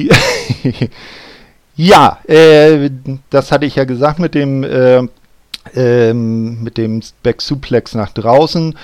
ja, 1.76 2.18
äh, 2.28 2.90
das 3.30 3.52
hatte 3.52 3.66
ich 3.68 3.76
ja 3.76 3.84
gesagt 3.84 4.18
mit 4.20 4.34
dem 4.34 4.64
äh, 4.64 5.08
ähm, 5.76 6.64
mit 6.64 6.78
dem 6.78 7.02
Back 7.24 7.42
Suplex 7.42 7.96
nach 7.96 8.12
draußen. 8.12 8.76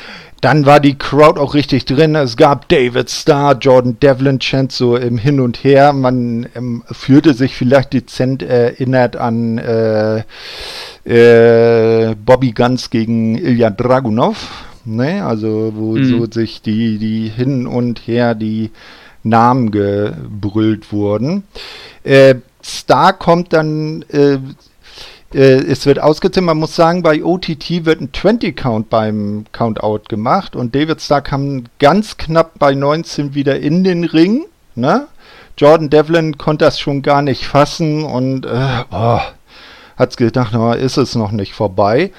Dann 0.41 0.65
war 0.65 0.79
die 0.79 0.97
Crowd 0.97 1.39
auch 1.39 1.53
richtig 1.53 1.85
drin. 1.85 2.15
Es 2.15 2.35
gab 2.35 2.67
David 2.67 3.11
Starr, 3.11 3.57
Jordan 3.59 3.97
Devlin 3.99 4.39
Chant 4.39 4.71
so 4.71 4.95
im 4.95 5.19
Hin 5.19 5.39
und 5.39 5.63
Her. 5.63 5.93
Man 5.93 6.47
ähm, 6.55 6.83
fühlte 6.91 7.35
sich 7.35 7.55
vielleicht 7.55 7.93
dezent 7.93 8.41
erinnert 8.41 9.15
an 9.15 9.59
äh, 9.59 10.23
äh, 11.05 12.15
Bobby 12.15 12.53
Guns 12.53 12.89
gegen 12.89 13.37
Ilya 13.37 13.69
Dragunov. 13.69 14.65
Ne? 14.83 15.23
Also 15.23 15.73
wo 15.75 15.95
mhm. 15.95 16.05
so 16.05 16.25
sich 16.25 16.63
die, 16.63 16.97
die 16.97 17.29
hin 17.29 17.67
und 17.67 17.99
her 18.07 18.33
die 18.33 18.71
Namen 19.23 19.69
gebrüllt 19.69 20.91
wurden. 20.91 21.43
Äh, 22.03 22.35
Star 22.63 23.13
kommt 23.13 23.53
dann 23.53 24.03
äh, 24.09 24.39
es 25.33 25.85
wird 25.85 25.99
ausgezählt. 25.99 26.45
Man 26.45 26.57
muss 26.57 26.75
sagen, 26.75 27.03
bei 27.03 27.23
OTT 27.23 27.85
wird 27.85 28.01
ein 28.01 28.11
20-Count 28.11 28.89
beim 28.89 29.45
Countout 29.51 30.03
gemacht 30.09 30.55
und 30.55 30.75
David 30.75 31.01
Starr 31.01 31.21
kam 31.21 31.65
ganz 31.79 32.17
knapp 32.17 32.59
bei 32.59 32.73
19 32.73 33.33
wieder 33.33 33.59
in 33.59 33.83
den 33.83 34.03
Ring. 34.03 34.45
Ne? 34.75 35.07
Jordan 35.57 35.89
Devlin 35.89 36.37
konnte 36.37 36.65
das 36.65 36.79
schon 36.79 37.01
gar 37.01 37.21
nicht 37.21 37.45
fassen 37.45 38.03
und 38.03 38.45
äh, 38.45 38.83
oh, 38.91 39.19
hat 39.95 40.17
gedacht, 40.17 40.53
oh, 40.55 40.73
ist 40.73 40.97
es 40.97 41.15
noch 41.15 41.31
nicht 41.31 41.53
vorbei. 41.53 42.11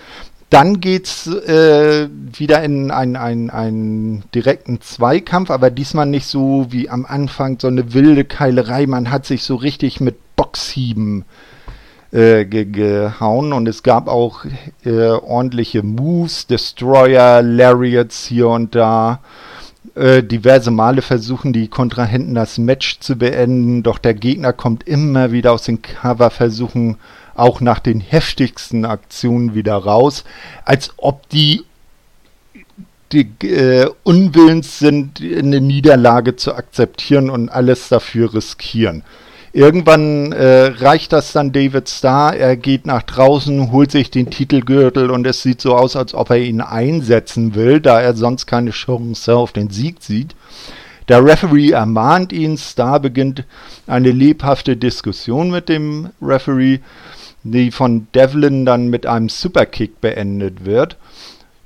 Dann 0.48 0.80
geht's 0.80 1.26
äh, 1.26 2.08
wieder 2.10 2.62
in 2.62 2.90
einen, 2.90 3.16
einen, 3.16 3.50
einen 3.50 4.24
direkten 4.34 4.80
Zweikampf, 4.82 5.50
aber 5.50 5.70
diesmal 5.70 6.06
nicht 6.06 6.26
so 6.26 6.66
wie 6.70 6.90
am 6.90 7.06
Anfang 7.06 7.58
so 7.58 7.68
eine 7.68 7.94
wilde 7.94 8.24
Keilerei. 8.24 8.86
Man 8.86 9.10
hat 9.10 9.24
sich 9.24 9.44
so 9.44 9.56
richtig 9.56 10.00
mit 10.00 10.16
Boxhieben 10.36 11.22
äh, 11.22 11.51
ge 12.12 12.66
gehauen 12.66 13.52
und 13.52 13.66
es 13.66 13.82
gab 13.82 14.06
auch 14.06 14.44
äh, 14.84 15.08
ordentliche 15.08 15.82
Moves, 15.82 16.46
Destroyer, 16.46 17.42
Lariats 17.42 18.26
hier 18.26 18.48
und 18.48 18.74
da. 18.74 19.20
Äh, 19.94 20.22
diverse 20.22 20.70
Male 20.70 21.02
versuchen 21.02 21.52
die 21.52 21.68
Kontrahenten 21.68 22.34
das 22.34 22.58
Match 22.58 23.00
zu 23.00 23.16
beenden, 23.16 23.82
doch 23.82 23.98
der 23.98 24.14
Gegner 24.14 24.52
kommt 24.52 24.86
immer 24.86 25.32
wieder 25.32 25.52
aus 25.52 25.64
den 25.64 25.82
Cover, 25.82 26.30
versuchen 26.30 26.98
auch 27.34 27.60
nach 27.60 27.78
den 27.78 28.00
heftigsten 28.00 28.84
Aktionen 28.84 29.54
wieder 29.54 29.74
raus, 29.76 30.24
als 30.64 30.92
ob 30.98 31.28
die 31.30 31.64
die 33.12 33.28
äh, 33.46 33.90
unwillens 34.04 34.78
sind, 34.78 35.20
eine 35.20 35.60
Niederlage 35.60 36.36
zu 36.36 36.54
akzeptieren 36.54 37.28
und 37.28 37.50
alles 37.50 37.88
dafür 37.88 38.32
riskieren. 38.32 39.02
Irgendwann 39.54 40.32
äh, 40.32 40.68
reicht 40.78 41.12
das 41.12 41.32
dann 41.32 41.52
David 41.52 41.86
Starr, 41.90 42.34
er 42.34 42.56
geht 42.56 42.86
nach 42.86 43.02
draußen, 43.02 43.70
holt 43.70 43.90
sich 43.90 44.10
den 44.10 44.30
Titelgürtel 44.30 45.10
und 45.10 45.26
es 45.26 45.42
sieht 45.42 45.60
so 45.60 45.76
aus, 45.76 45.94
als 45.94 46.14
ob 46.14 46.30
er 46.30 46.38
ihn 46.38 46.62
einsetzen 46.62 47.54
will, 47.54 47.80
da 47.80 48.00
er 48.00 48.14
sonst 48.14 48.46
keine 48.46 48.70
Chance 48.70 49.36
auf 49.36 49.52
den 49.52 49.68
Sieg 49.68 49.96
sieht. 50.00 50.34
Der 51.08 51.22
Referee 51.22 51.72
ermahnt 51.72 52.32
ihn, 52.32 52.56
Starr 52.56 53.00
beginnt 53.00 53.44
eine 53.86 54.10
lebhafte 54.10 54.74
Diskussion 54.74 55.50
mit 55.50 55.68
dem 55.68 56.08
Referee, 56.22 56.78
die 57.42 57.72
von 57.72 58.06
Devlin 58.14 58.64
dann 58.64 58.88
mit 58.88 59.04
einem 59.04 59.28
Superkick 59.28 60.00
beendet 60.00 60.64
wird. 60.64 60.96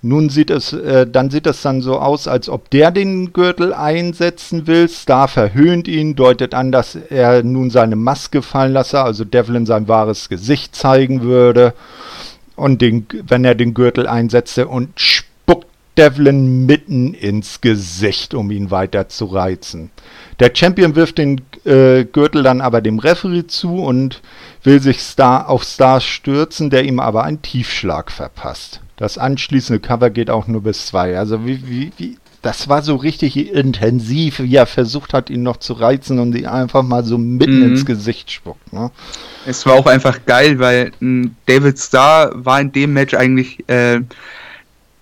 Nun 0.06 0.28
sieht 0.28 0.50
es, 0.50 0.72
äh, 0.72 1.04
dann 1.04 1.30
sieht 1.30 1.48
es 1.48 1.62
dann 1.62 1.82
so 1.82 1.98
aus, 1.98 2.28
als 2.28 2.48
ob 2.48 2.70
der 2.70 2.92
den 2.92 3.32
Gürtel 3.32 3.74
einsetzen 3.74 4.68
will. 4.68 4.88
Star 4.88 5.26
verhöhnt 5.26 5.88
ihn, 5.88 6.14
deutet 6.14 6.54
an, 6.54 6.70
dass 6.70 6.94
er 6.94 7.42
nun 7.42 7.70
seine 7.70 7.96
Maske 7.96 8.42
fallen 8.42 8.72
lasse, 8.72 9.00
also 9.00 9.24
Devlin 9.24 9.66
sein 9.66 9.88
wahres 9.88 10.28
Gesicht 10.28 10.76
zeigen 10.76 11.22
würde. 11.22 11.74
Und 12.54 12.82
den, 12.82 13.08
wenn 13.26 13.44
er 13.44 13.56
den 13.56 13.74
Gürtel 13.74 14.06
einsetze 14.06 14.68
und 14.68 14.90
spuckt 14.94 15.66
Devlin 15.98 16.66
mitten 16.66 17.12
ins 17.12 17.60
Gesicht, 17.60 18.32
um 18.32 18.52
ihn 18.52 18.70
weiter 18.70 19.08
zu 19.08 19.24
reizen. 19.24 19.90
Der 20.38 20.52
Champion 20.54 20.94
wirft 20.94 21.18
den 21.18 21.40
äh, 21.64 22.04
Gürtel 22.04 22.44
dann 22.44 22.60
aber 22.60 22.80
dem 22.80 23.00
Referee 23.00 23.48
zu 23.48 23.82
und 23.82 24.22
will 24.62 24.80
sich 24.80 25.00
Star 25.00 25.48
auf 25.48 25.64
Star 25.64 26.00
stürzen, 26.00 26.70
der 26.70 26.84
ihm 26.84 27.00
aber 27.00 27.24
einen 27.24 27.42
Tiefschlag 27.42 28.12
verpasst. 28.12 28.80
Das 28.96 29.18
anschließende 29.18 29.80
Cover 29.80 30.10
geht 30.10 30.30
auch 30.30 30.46
nur 30.46 30.62
bis 30.62 30.86
zwei. 30.86 31.18
Also 31.18 31.44
wie, 31.44 31.68
wie, 31.68 31.92
wie 31.98 32.18
das 32.46 32.68
war 32.68 32.82
so 32.82 32.94
richtig 32.94 33.36
intensiv, 33.52 34.38
wie 34.38 34.54
er 34.54 34.66
versucht 34.66 35.12
hat, 35.12 35.30
ihn 35.30 35.42
noch 35.42 35.56
zu 35.56 35.72
reizen 35.72 36.20
und 36.20 36.34
ihn 36.36 36.46
einfach 36.46 36.84
mal 36.84 37.04
so 37.04 37.18
mitten 37.18 37.58
mhm. 37.58 37.70
ins 37.70 37.84
Gesicht 37.84 38.30
spuckt. 38.30 38.72
Ne? 38.72 38.90
Es 39.46 39.66
war 39.66 39.74
auch 39.74 39.86
einfach 39.86 40.24
geil, 40.26 40.60
weil 40.60 40.92
David 41.46 41.78
Starr 41.78 42.30
war 42.34 42.60
in 42.60 42.70
dem 42.70 42.92
Match 42.92 43.14
eigentlich 43.14 43.68
äh, 43.68 44.00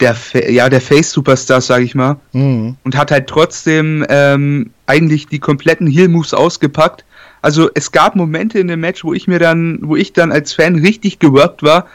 der, 0.00 0.16
ja, 0.48 0.68
der 0.68 0.80
Face-Superstar, 0.80 1.60
sag 1.60 1.82
ich 1.82 1.94
mal. 1.94 2.16
Mhm. 2.32 2.76
Und 2.82 2.96
hat 2.96 3.10
halt 3.10 3.26
trotzdem 3.26 4.04
ähm, 4.08 4.70
eigentlich 4.86 5.26
die 5.26 5.38
kompletten 5.38 5.86
Heal-Moves 5.86 6.34
ausgepackt. 6.34 7.04
Also 7.42 7.68
es 7.74 7.92
gab 7.92 8.16
Momente 8.16 8.58
in 8.58 8.68
dem 8.68 8.80
Match, 8.80 9.04
wo 9.04 9.12
ich 9.12 9.28
mir 9.28 9.38
dann, 9.38 9.80
wo 9.82 9.96
ich 9.96 10.14
dann 10.14 10.32
als 10.32 10.54
Fan 10.54 10.76
richtig 10.76 11.18
geworkt 11.18 11.62
war. 11.62 11.86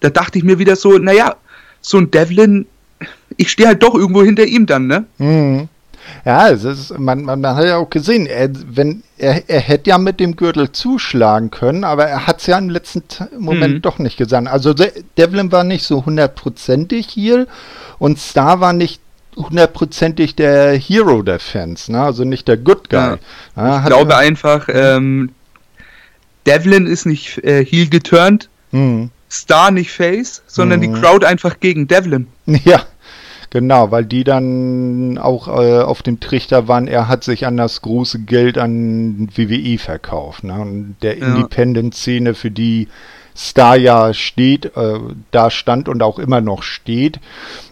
Da 0.00 0.08
dachte 0.08 0.38
ich 0.38 0.44
mir 0.44 0.58
wieder 0.58 0.76
so, 0.76 0.96
naja, 0.98 1.36
so 1.84 1.98
ein 1.98 2.10
Devlin 2.10 2.66
ich 3.36 3.50
stehe 3.50 3.68
halt 3.68 3.82
doch 3.82 3.94
irgendwo 3.94 4.22
hinter 4.22 4.44
ihm 4.44 4.66
dann, 4.66 4.86
ne? 4.86 5.04
Mhm. 5.18 5.68
Ja, 6.26 6.50
es 6.50 6.64
ist, 6.64 6.98
man, 6.98 7.22
man, 7.22 7.40
man, 7.40 7.56
hat 7.56 7.64
ja 7.64 7.78
auch 7.78 7.88
gesehen, 7.88 8.26
er, 8.26 8.50
wenn, 8.52 9.02
er, 9.16 9.48
er 9.48 9.60
hätte 9.60 9.90
ja 9.90 9.98
mit 9.98 10.20
dem 10.20 10.36
Gürtel 10.36 10.70
zuschlagen 10.70 11.50
können, 11.50 11.82
aber 11.82 12.04
er 12.04 12.26
hat 12.26 12.40
es 12.40 12.46
ja 12.46 12.58
im 12.58 12.68
letzten 12.68 13.02
Moment 13.38 13.76
mhm. 13.76 13.82
doch 13.82 13.98
nicht 13.98 14.18
gesagt. 14.18 14.46
Also 14.46 14.74
Devlin 15.16 15.50
war 15.50 15.64
nicht 15.64 15.84
so 15.84 16.04
hundertprozentig 16.04 17.06
hier 17.06 17.46
und 17.98 18.18
Star 18.18 18.60
war 18.60 18.74
nicht 18.74 19.00
hundertprozentig 19.34 20.36
der 20.36 20.76
Hero 20.76 21.22
der 21.22 21.40
Fans, 21.40 21.88
ne? 21.88 22.02
also 22.02 22.24
nicht 22.24 22.48
der 22.48 22.58
Good 22.58 22.90
Guy. 22.90 22.98
Ja. 22.98 23.18
Ja, 23.56 23.78
ich 23.80 23.86
glaube 23.86 24.16
einfach, 24.16 24.68
ähm, 24.68 25.30
Devlin 26.46 26.86
ist 26.86 27.06
nicht 27.06 27.42
äh, 27.44 27.64
heel 27.64 27.88
geturnt, 27.88 28.50
mhm. 28.72 29.10
Star 29.34 29.70
nicht 29.70 29.90
Face, 29.90 30.42
sondern 30.46 30.80
mhm. 30.80 30.82
die 30.94 31.00
Crowd 31.00 31.26
einfach 31.26 31.60
gegen 31.60 31.88
Devlin. 31.88 32.28
Ja, 32.46 32.84
Genau, 33.54 33.92
weil 33.92 34.04
die 34.04 34.24
dann 34.24 35.16
auch 35.16 35.46
äh, 35.46 35.78
auf 35.78 36.02
dem 36.02 36.18
Trichter 36.18 36.66
waren, 36.66 36.88
er 36.88 37.06
hat 37.06 37.22
sich 37.22 37.46
an 37.46 37.56
das 37.56 37.82
große 37.82 38.18
Geld 38.18 38.58
an 38.58 39.28
WWE 39.36 39.78
verkauft. 39.78 40.42
Ne? 40.42 40.54
Und 40.54 40.96
der 41.02 41.18
ja. 41.18 41.26
Independent-Szene, 41.26 42.34
für 42.34 42.50
die 42.50 42.88
Star 43.36 43.76
ja 43.76 44.12
steht, 44.12 44.76
äh, 44.76 44.98
da 45.30 45.50
stand 45.50 45.88
und 45.88 46.02
auch 46.02 46.18
immer 46.18 46.40
noch 46.40 46.64
steht, 46.64 47.20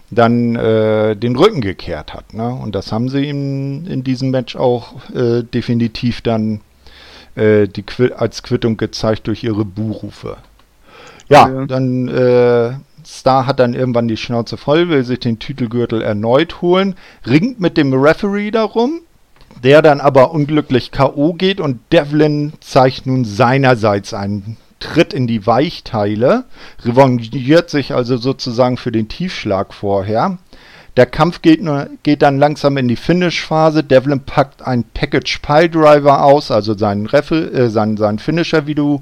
dann 0.09 0.55
äh, 0.55 1.17
den 1.17 1.35
Rücken 1.35 1.61
gekehrt 1.61 2.15
hat. 2.15 2.33
Ne? 2.33 2.49
Und 2.49 2.77
das 2.77 2.93
haben 2.93 3.09
sie 3.09 3.25
ihm 3.25 3.85
in 3.89 4.05
diesem 4.05 4.31
Match 4.31 4.55
auch 4.55 4.95
äh, 5.13 5.43
definitiv 5.43 6.21
dann 6.21 6.61
äh, 7.35 7.67
die 7.67 7.85
als 8.15 8.45
Quittung 8.45 8.77
gezeigt 8.77 9.27
durch 9.27 9.43
ihre 9.43 9.65
Buhrufe. 9.65 10.37
Ja, 11.33 11.49
ja. 11.49 11.67
dann 11.67 12.09
äh, 12.09 12.73
Star 13.05 13.47
hat 13.47 13.59
dann 13.59 13.75
irgendwann 13.75 14.09
die 14.09 14.17
Schnauze 14.17 14.57
voll, 14.57 14.89
will 14.89 15.05
sich 15.05 15.21
den 15.21 15.39
Titelgürtel 15.39 16.03
erneut 16.03 16.63
holen, 16.63 16.95
ringt 17.27 17.61
mit 17.61 17.77
dem 17.77 17.93
Referee 17.95 18.51
darum, 18.51 19.01
der 19.63 19.83
dann 19.83 20.01
aber 20.01 20.33
unglücklich 20.33 20.91
K.O. 20.91 21.35
geht 21.35 21.61
und 21.61 21.81
Devlin 21.93 22.53
zeigt 22.61 23.07
nun 23.07 23.25
seinerseits 23.25 24.15
einen 24.15 24.57
Tritt 24.81 25.15
in 25.15 25.27
die 25.27 25.47
Weichteile, 25.47 26.45
revanchiert 26.85 27.71
sich 27.71 27.95
also 27.95 28.17
sozusagen 28.17 28.77
für 28.77 28.91
den 28.91 29.09
Tiefschlag 29.09 29.73
vorher. 29.73 30.39
Der 30.97 31.07
Kampf 31.07 31.41
geht, 31.41 31.61
geht 32.03 32.21
dann 32.21 32.39
langsam 32.39 32.77
in 32.77 32.89
die 32.89 32.97
Finish-Phase. 32.97 33.83
Devlin 33.83 34.21
packt 34.21 34.61
einen 34.61 34.85
Package 34.85 35.39
Pile 35.39 35.71
Driver 35.71 36.25
aus, 36.25 36.51
also 36.51 36.77
seinen, 36.77 37.07
Refe, 37.07 37.51
äh, 37.53 37.71
seinen, 37.71 37.97
seinen 37.97 38.19
Finisher, 38.19 38.67
wie 38.67 38.75
du 38.75 39.01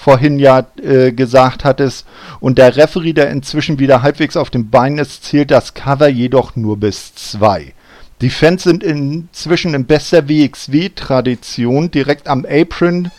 vorhin 0.00 0.38
ja 0.38 0.66
äh, 0.82 1.12
gesagt 1.12 1.64
hattest. 1.64 2.06
Und 2.40 2.56
der 2.58 2.76
Referee, 2.76 3.12
der 3.12 3.30
inzwischen 3.30 3.78
wieder 3.78 4.02
halbwegs 4.02 4.36
auf 4.36 4.50
dem 4.50 4.70
Bein 4.70 4.98
ist, 4.98 5.24
zählt 5.24 5.50
das 5.50 5.74
Cover 5.74 6.08
jedoch 6.08 6.56
nur 6.56 6.78
bis 6.78 7.14
zwei. 7.14 7.74
Die 8.22 8.30
Fans 8.30 8.62
sind 8.62 8.82
inzwischen 8.82 9.74
in 9.74 9.84
bester 9.84 10.28
WXW-Tradition 10.28 11.90
direkt 11.90 12.28
am 12.28 12.46
Apron 12.48 13.10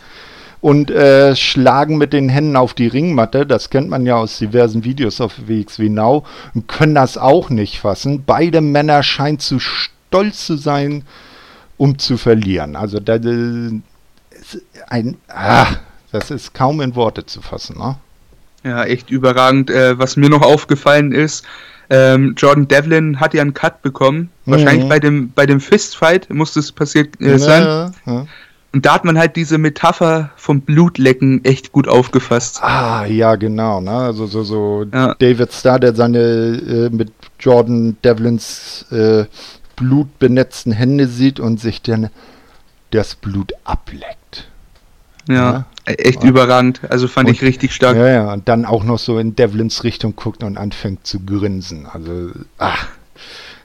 und 0.59 0.91
äh, 0.91 1.35
schlagen 1.35 1.97
mit 1.97 2.13
den 2.13 2.29
Händen 2.29 2.55
auf 2.55 2.73
die 2.73 2.87
Ringmatte. 2.87 3.45
Das 3.45 3.69
kennt 3.69 3.89
man 3.89 4.05
ja 4.05 4.15
aus 4.15 4.37
diversen 4.39 4.83
Videos 4.83 5.21
auf 5.21 5.33
WXW 5.47 5.89
Now 5.89 6.23
und 6.53 6.67
können 6.67 6.95
das 6.95 7.17
auch 7.17 7.49
nicht 7.49 7.79
fassen. 7.79 8.23
Beide 8.25 8.61
Männer 8.61 9.03
scheinen 9.03 9.39
zu 9.39 9.59
stolz 9.59 10.45
zu 10.45 10.57
sein, 10.57 11.03
um 11.77 11.97
zu 11.97 12.17
verlieren. 12.17 12.75
Also 12.75 12.99
da 12.99 13.15
äh, 13.15 13.81
ein 14.87 15.17
ah, 15.27 15.67
das 16.11 16.31
ist 16.31 16.53
kaum 16.53 16.81
in 16.81 16.95
Worte 16.95 17.25
zu 17.25 17.41
fassen, 17.41 17.77
ne? 17.77 17.97
Ja, 18.63 18.83
echt 18.83 19.09
überragend. 19.09 19.69
Äh, 19.69 19.97
was 19.97 20.17
mir 20.17 20.29
noch 20.29 20.43
aufgefallen 20.43 21.11
ist, 21.11 21.45
ähm, 21.89 22.35
Jordan 22.37 22.67
Devlin 22.67 23.19
hat 23.19 23.33
ja 23.33 23.41
einen 23.41 23.53
Cut 23.53 23.81
bekommen. 23.81 24.29
Mhm. 24.45 24.51
Wahrscheinlich 24.51 24.87
bei 24.87 24.99
dem, 24.99 25.31
bei 25.31 25.45
dem 25.45 25.59
Fistfight 25.59 26.29
muss 26.29 26.53
das 26.53 26.71
passiert 26.71 27.19
äh, 27.19 27.37
sein. 27.37 27.63
Ja, 27.63 27.91
ja. 28.05 28.25
Und 28.73 28.85
da 28.85 28.93
hat 28.93 29.03
man 29.03 29.17
halt 29.17 29.35
diese 29.35 29.57
Metapher 29.57 30.29
vom 30.37 30.61
Blutlecken 30.61 31.43
echt 31.43 31.73
gut 31.73 31.89
aufgefasst. 31.89 32.63
Ah, 32.63 33.05
ja, 33.05 33.35
genau. 33.35 33.81
Ne? 33.81 33.91
Also 33.91 34.27
so, 34.27 34.43
so. 34.43 34.85
David 34.85 35.51
Starr, 35.51 35.79
der 35.79 35.93
seine 35.93 36.19
äh, 36.19 36.89
mit 36.89 37.11
Jordan 37.39 37.97
Devlins 38.03 38.85
äh, 38.91 39.25
blutbenetzten 39.75 40.71
Hände 40.71 41.07
sieht 41.07 41.41
und 41.41 41.59
sich 41.59 41.81
dann 41.81 42.09
das 42.91 43.15
Blut 43.15 43.51
ableckt. 43.65 44.47
Ja. 45.33 45.51
ja. 45.51 45.65
Echt 45.85 46.23
ja. 46.23 46.29
überragend. 46.29 46.81
Also 46.89 47.07
fand 47.07 47.27
und, 47.27 47.35
ich 47.35 47.41
richtig 47.41 47.73
stark. 47.73 47.97
Ja, 47.97 48.07
ja, 48.07 48.33
und 48.33 48.47
dann 48.47 48.65
auch 48.65 48.83
noch 48.83 48.99
so 48.99 49.17
in 49.17 49.35
Devlins 49.35 49.83
Richtung 49.83 50.15
guckt 50.15 50.43
und 50.43 50.57
anfängt 50.57 51.07
zu 51.07 51.19
grinsen. 51.19 51.87
Also, 51.91 52.31
ach. 52.57 52.87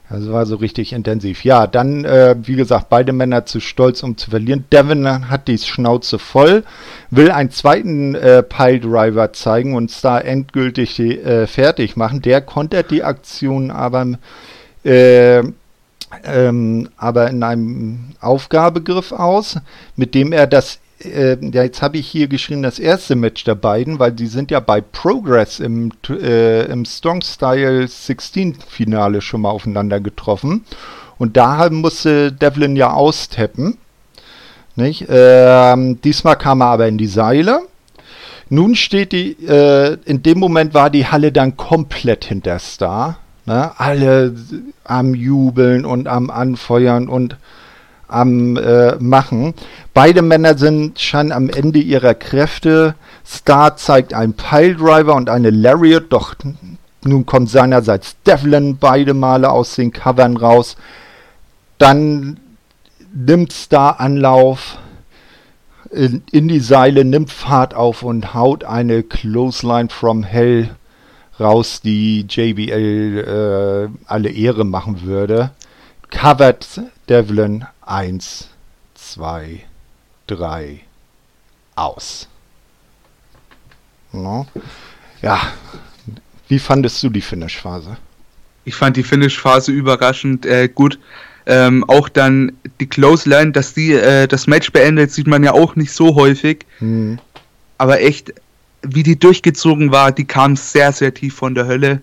Das 0.09 0.31
war 0.31 0.46
so 0.46 0.57
richtig 0.57 0.92
intensiv. 0.92 1.44
Ja, 1.44 1.66
dann, 1.66 2.05
äh, 2.05 2.37
wie 2.40 2.55
gesagt, 2.55 2.88
beide 2.88 3.12
Männer 3.12 3.44
zu 3.44 3.59
stolz, 3.59 4.05
um 4.05 4.16
zu 4.16 4.31
verlieren. 4.31 4.64
Devin 4.70 5.29
hat 5.29 5.48
die 5.48 5.59
Schnauze 5.59 6.20
voll, 6.20 6.62
will 7.11 7.33
einen 7.33 7.50
zweiten 7.50 8.14
äh, 8.14 8.44
Piledriver 8.44 9.33
zeigen 9.33 9.74
und 9.74 9.90
Star 9.90 10.24
endgültig 10.24 10.94
die, 10.94 11.18
äh, 11.18 11.48
fertig 11.48 11.96
machen. 11.96 12.22
Der 12.22 12.40
kontert 12.40 12.92
die 12.92 13.02
Aktion 13.02 13.72
aber, 13.72 14.07
äh, 14.85 15.42
ähm, 16.24 16.88
aber 16.96 17.29
in 17.29 17.42
einem 17.42 18.11
Aufgabegriff 18.20 19.11
aus, 19.11 19.59
mit 19.96 20.14
dem 20.14 20.31
er 20.31 20.46
das 20.46 20.79
äh, 21.00 21.37
jetzt 21.52 21.82
habe 21.82 21.98
ich 21.98 22.06
hier 22.06 22.28
geschrieben, 22.28 22.62
das 22.62 22.78
erste 22.78 23.16
Match 23.16 23.44
der 23.44 23.54
beiden, 23.54 23.98
weil 23.98 24.12
die 24.12 24.26
sind 24.26 24.50
ja 24.50 24.61
bei 24.61 24.80
Progress 24.80 25.61
im, 25.61 25.92
äh, 26.09 26.64
im 26.66 26.85
Strong 26.85 27.22
Style 27.22 27.87
16 27.87 28.54
Finale 28.54 29.20
schon 29.20 29.42
mal 29.42 29.50
aufeinander 29.50 30.00
getroffen. 30.00 30.64
Und 31.18 31.37
da 31.37 31.68
musste 31.70 32.32
Devlin 32.32 32.76
ja 32.76 32.92
austappen. 32.92 33.78
Nicht? 34.74 35.06
Ähm, 35.09 36.00
diesmal 36.02 36.37
kam 36.37 36.61
er 36.61 36.66
aber 36.66 36.87
in 36.87 36.98
die 36.98 37.06
Seile. 37.06 37.61
Nun 38.48 38.74
steht 38.76 39.12
die, 39.12 39.32
äh, 39.46 39.96
in 40.04 40.22
dem 40.22 40.38
Moment 40.38 40.74
war 40.74 40.90
die 40.90 41.06
Halle 41.06 41.32
dann 41.32 41.56
komplett 41.56 42.26
hinter 42.26 42.59
Star. 42.59 43.18
Ne? 43.46 43.72
Alle 43.78 44.35
am 44.85 45.14
Jubeln 45.14 45.85
und 45.85 46.06
am 46.06 46.30
Anfeuern 46.30 47.09
und 47.09 47.37
am 48.09 48.57
äh, 48.57 48.97
Machen. 48.97 49.55
Beide 49.95 50.23
Männer 50.23 50.57
sind 50.57 51.01
schon 51.01 51.33
am 51.33 51.49
Ende 51.49 51.79
ihrer 51.79 52.14
Kräfte. 52.14 52.95
Star 53.27 53.77
zeigt 53.77 54.14
einen 54.14 54.35
Piledriver 54.35 55.14
und 55.14 55.29
eine 55.29 55.51
Lariat, 55.51 56.05
doch 56.11 56.35
nun 57.05 57.27
kommt 57.27 57.51
seinerseits 57.51 58.16
Devlin 58.27 58.79
beide 58.79 59.14
Male 59.14 59.51
aus 59.51 59.75
den 59.77 59.92
Covern 59.92 60.37
raus. 60.37 60.77
Dann 61.79 62.38
nimmt 63.14 63.53
Star 63.53 64.01
Anlauf 64.01 64.79
in, 65.90 66.23
in 66.31 66.49
die 66.49 66.61
Seile, 66.61 67.05
nimmt 67.05 67.31
Fahrt 67.31 67.75
auf 67.75 68.03
und 68.03 68.35
haut 68.35 68.64
eine 68.64 69.03
Clothesline 69.03 69.88
from 69.88 70.23
Hell 70.23 70.71
raus, 71.38 71.81
die 71.83 72.27
JBL 72.29 73.88
äh, 73.88 73.88
alle 74.07 74.31
Ehre 74.31 74.64
machen 74.64 75.03
würde. 75.03 75.51
Covered 76.11 76.66
Devlin 77.09 77.66
1, 77.87 78.49
2, 78.94 79.64
3, 80.27 80.81
aus. 81.77 82.29
No. 84.12 84.46
Ja, 85.22 85.53
wie 86.49 86.59
fandest 86.59 87.03
du 87.03 87.11
die 87.11 87.20
Finish-Phase? 87.20 87.96
Ich 88.64 88.75
fand 88.75 88.96
die 88.96 89.03
Finish-Phase 89.03 89.70
überraschend 89.70 90.46
äh, 90.46 90.68
gut. 90.68 90.99
Ähm, 91.49 91.85
auch 91.85 92.09
dann 92.09 92.53
die 92.81 92.88
Close 92.88 93.29
Line, 93.29 93.53
dass 93.53 93.72
die 93.72 93.92
äh, 93.92 94.27
das 94.27 94.49
Match 94.49 94.72
beendet, 94.72 95.12
sieht 95.12 95.29
man 95.29 95.44
ja 95.44 95.53
auch 95.53 95.77
nicht 95.77 95.92
so 95.92 96.16
häufig. 96.16 96.66
Hm. 96.79 97.20
Aber 97.79 98.01
echt, 98.01 98.35
wie 98.83 99.05
die 99.05 99.16
durchgezogen 99.16 99.92
war, 99.92 100.11
die 100.11 100.25
kam 100.25 100.57
sehr, 100.57 100.90
sehr 100.92 101.14
tief 101.14 101.37
von 101.37 101.55
der 101.55 101.66
Hölle. 101.66 102.03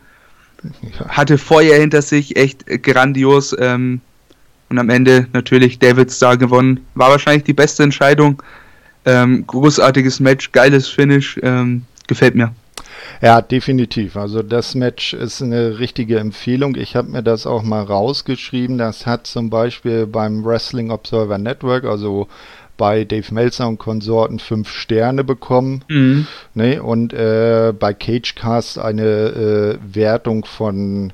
Ja. 0.64 1.10
Hatte 1.10 1.38
Feuer 1.38 1.78
hinter 1.78 2.02
sich, 2.02 2.38
echt 2.38 2.66
grandios. 2.84 3.54
Ähm, 3.60 4.00
und 4.74 4.80
am 4.80 4.90
Ende 4.90 5.28
natürlich 5.34 5.78
David 5.78 6.12
Starr 6.12 6.36
gewonnen. 6.36 6.86
War 6.96 7.12
wahrscheinlich 7.12 7.44
die 7.44 7.54
beste 7.54 7.84
Entscheidung. 7.84 8.42
Ähm, 9.06 9.46
großartiges 9.46 10.20
Match, 10.20 10.52
geiles 10.52 10.88
Finish, 10.88 11.40
ähm, 11.44 11.84
gefällt 12.08 12.34
mir. 12.34 12.56
Ja, 13.22 13.42
definitiv. 13.42 14.18
Also 14.18 14.42
das 14.42 14.74
Match 14.74 15.14
ist 15.14 15.44
eine 15.44 15.78
richtige 15.78 16.18
Empfehlung. 16.18 16.76
Ich 16.76 16.96
habe 16.96 17.12
mir 17.12 17.22
das 17.22 17.46
auch 17.46 17.62
mal 17.62 17.84
rausgeschrieben. 17.84 18.80
Das 18.80 19.06
hat 19.06 19.28
zum 19.28 19.52
Beispiel 19.52 20.08
beim 20.08 20.44
Wrestling 20.44 20.90
Observer 20.90 21.38
Network, 21.38 21.86
also 21.86 22.28
bei 22.76 23.06
Dave 23.06 23.32
Meltzer 23.32 23.68
und 23.68 23.78
Konsorten 23.78 24.40
fünf 24.40 24.70
Sterne 24.70 25.24
bekommen. 25.24 25.86
Mhm. 25.88 26.26
Ne? 26.56 26.82
Und 26.82 27.14
äh, 27.14 27.74
bei 27.78 27.94
Cagecast 27.94 28.80
eine 28.80 29.04
äh, 29.04 29.78
Wertung 29.94 30.46
von 30.46 31.14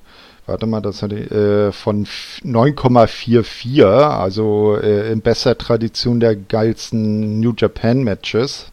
warte 0.50 0.66
mal, 0.66 0.82
das 0.82 1.02
hatte 1.02 1.16
äh, 1.16 1.72
von 1.72 2.06
9,44, 2.06 3.86
also 3.86 4.78
äh, 4.82 5.12
in 5.12 5.22
besser 5.22 5.58
Tradition 5.58 6.20
der 6.20 6.36
geilsten 6.36 7.40
New 7.40 7.54
Japan 7.56 8.04
Matches. 8.04 8.68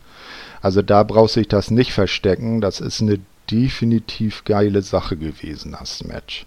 Also 0.61 0.83
da 0.83 1.03
braucht 1.05 1.33
sich 1.33 1.49
das 1.49 1.71
nicht 1.71 1.93
verstecken. 1.93 2.61
Das 2.61 2.81
ist 2.81 3.01
eine 3.01 3.21
definitiv 3.51 4.45
geile 4.45 4.83
Sache 4.83 5.17
gewesen, 5.17 5.77
das 5.79 6.03
Match. 6.05 6.47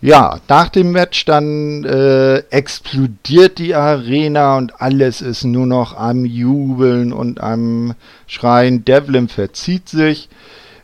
Ja, 0.00 0.38
nach 0.46 0.68
dem 0.68 0.92
Match 0.92 1.24
dann 1.24 1.84
äh, 1.84 2.38
explodiert 2.50 3.58
die 3.58 3.74
Arena 3.74 4.56
und 4.56 4.80
alles 4.80 5.20
ist 5.20 5.42
nur 5.42 5.66
noch 5.66 5.96
am 5.96 6.24
Jubeln 6.24 7.12
und 7.12 7.40
am 7.40 7.94
Schreien. 8.28 8.84
Devlin 8.84 9.28
verzieht 9.28 9.88
sich. 9.88 10.28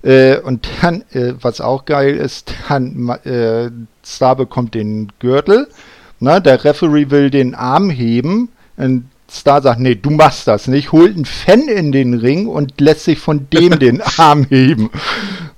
Äh, 0.04 0.38
und 0.38 0.68
dann, 0.82 1.02
äh, 1.12 1.32
was 1.40 1.60
auch 1.60 1.86
geil 1.86 2.14
ist, 2.16 2.52
dann 2.68 3.08
äh, 3.24 3.70
Star 4.04 4.36
bekommt 4.36 4.74
den 4.74 5.10
Gürtel. 5.18 5.68
Na, 6.20 6.40
der 6.40 6.62
Referee 6.62 7.10
will 7.10 7.30
den 7.30 7.54
Arm 7.54 7.90
heben. 7.90 8.50
Und 8.76 9.06
Star 9.30 9.62
sagt, 9.62 9.80
nee, 9.80 9.94
du 9.94 10.10
machst 10.10 10.46
das 10.46 10.68
nicht, 10.68 10.92
holt 10.92 11.16
einen 11.16 11.24
Fan 11.24 11.68
in 11.68 11.90
den 11.90 12.14
Ring 12.14 12.46
und 12.46 12.80
lässt 12.80 13.04
sich 13.04 13.18
von 13.18 13.48
dem 13.50 13.78
den 13.78 14.02
Arm 14.18 14.44
heben. 14.44 14.90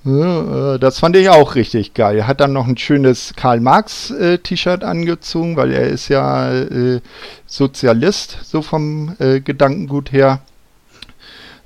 Äh, 0.07 0.79
das 0.79 1.01
fand 1.01 1.17
ich 1.17 1.29
auch 1.29 1.57
richtig 1.57 1.95
geil. 1.95 2.27
Hat 2.27 2.41
dann 2.41 2.53
noch 2.53 2.69
ein 2.69 2.79
schönes 2.79 3.35
Karl 3.37 3.61
Marx 3.61 4.11
äh, 4.13 4.39
T-Shirt 4.39 4.85
angezogen, 4.85 5.57
weil 5.57 5.73
er 5.73 5.89
ist 5.89 6.09
ja 6.09 6.53
äh, 6.53 7.01
Sozialist, 7.47 8.39
so 8.45 8.63
vom 8.63 9.17
äh, 9.19 9.41
Gedankengut 9.41 10.13
her. 10.13 10.41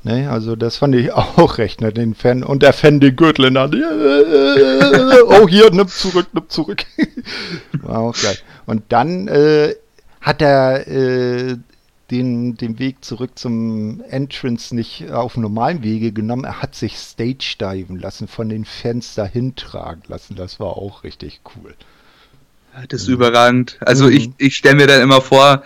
Ne, 0.02 0.30
also 0.30 0.56
das 0.56 0.76
fand 0.76 0.94
ich 0.94 1.12
auch 1.12 1.58
recht, 1.58 1.80
ne, 1.80 1.92
den 1.92 2.14
Fan. 2.14 2.42
Und 2.42 2.62
der 2.62 2.72
Fan 2.72 3.00
den 3.00 3.16
Gürtel 3.16 3.46
in 3.46 3.54
der 3.54 3.62
Hand. 3.64 3.74
oh, 5.26 5.48
hier, 5.48 5.70
nimm 5.70 5.88
zurück, 5.88 6.28
nimm 6.32 6.48
zurück. 6.48 6.84
War 7.82 7.98
auch 8.00 8.16
geil. 8.20 8.38
Und 8.66 8.84
dann 8.88 9.28
äh, 9.28 9.74
hat 10.20 10.40
er 10.42 10.86
äh, 10.86 11.56
den, 12.10 12.56
den 12.56 12.78
Weg 12.78 13.04
zurück 13.04 13.38
zum 13.38 14.02
Entrance 14.08 14.74
nicht 14.74 15.10
auf 15.10 15.36
normalen 15.36 15.82
Wege 15.82 16.12
genommen. 16.12 16.44
Er 16.44 16.62
hat 16.62 16.74
sich 16.74 16.96
stage 16.96 17.56
diven 17.60 17.98
lassen, 17.98 18.26
von 18.26 18.48
den 18.48 18.64
Fans 18.64 19.14
dahin 19.14 19.54
tragen 19.54 20.02
lassen. 20.08 20.34
Das 20.34 20.58
war 20.58 20.76
auch 20.76 21.04
richtig 21.04 21.40
cool. 21.54 21.74
Das 22.88 23.02
ist 23.02 23.08
mhm. 23.08 23.14
überragend. 23.14 23.78
Also 23.80 24.06
mhm. 24.06 24.12
ich, 24.12 24.30
ich 24.38 24.56
stelle 24.56 24.76
mir 24.76 24.86
dann 24.86 25.02
immer 25.02 25.20
vor, 25.20 25.62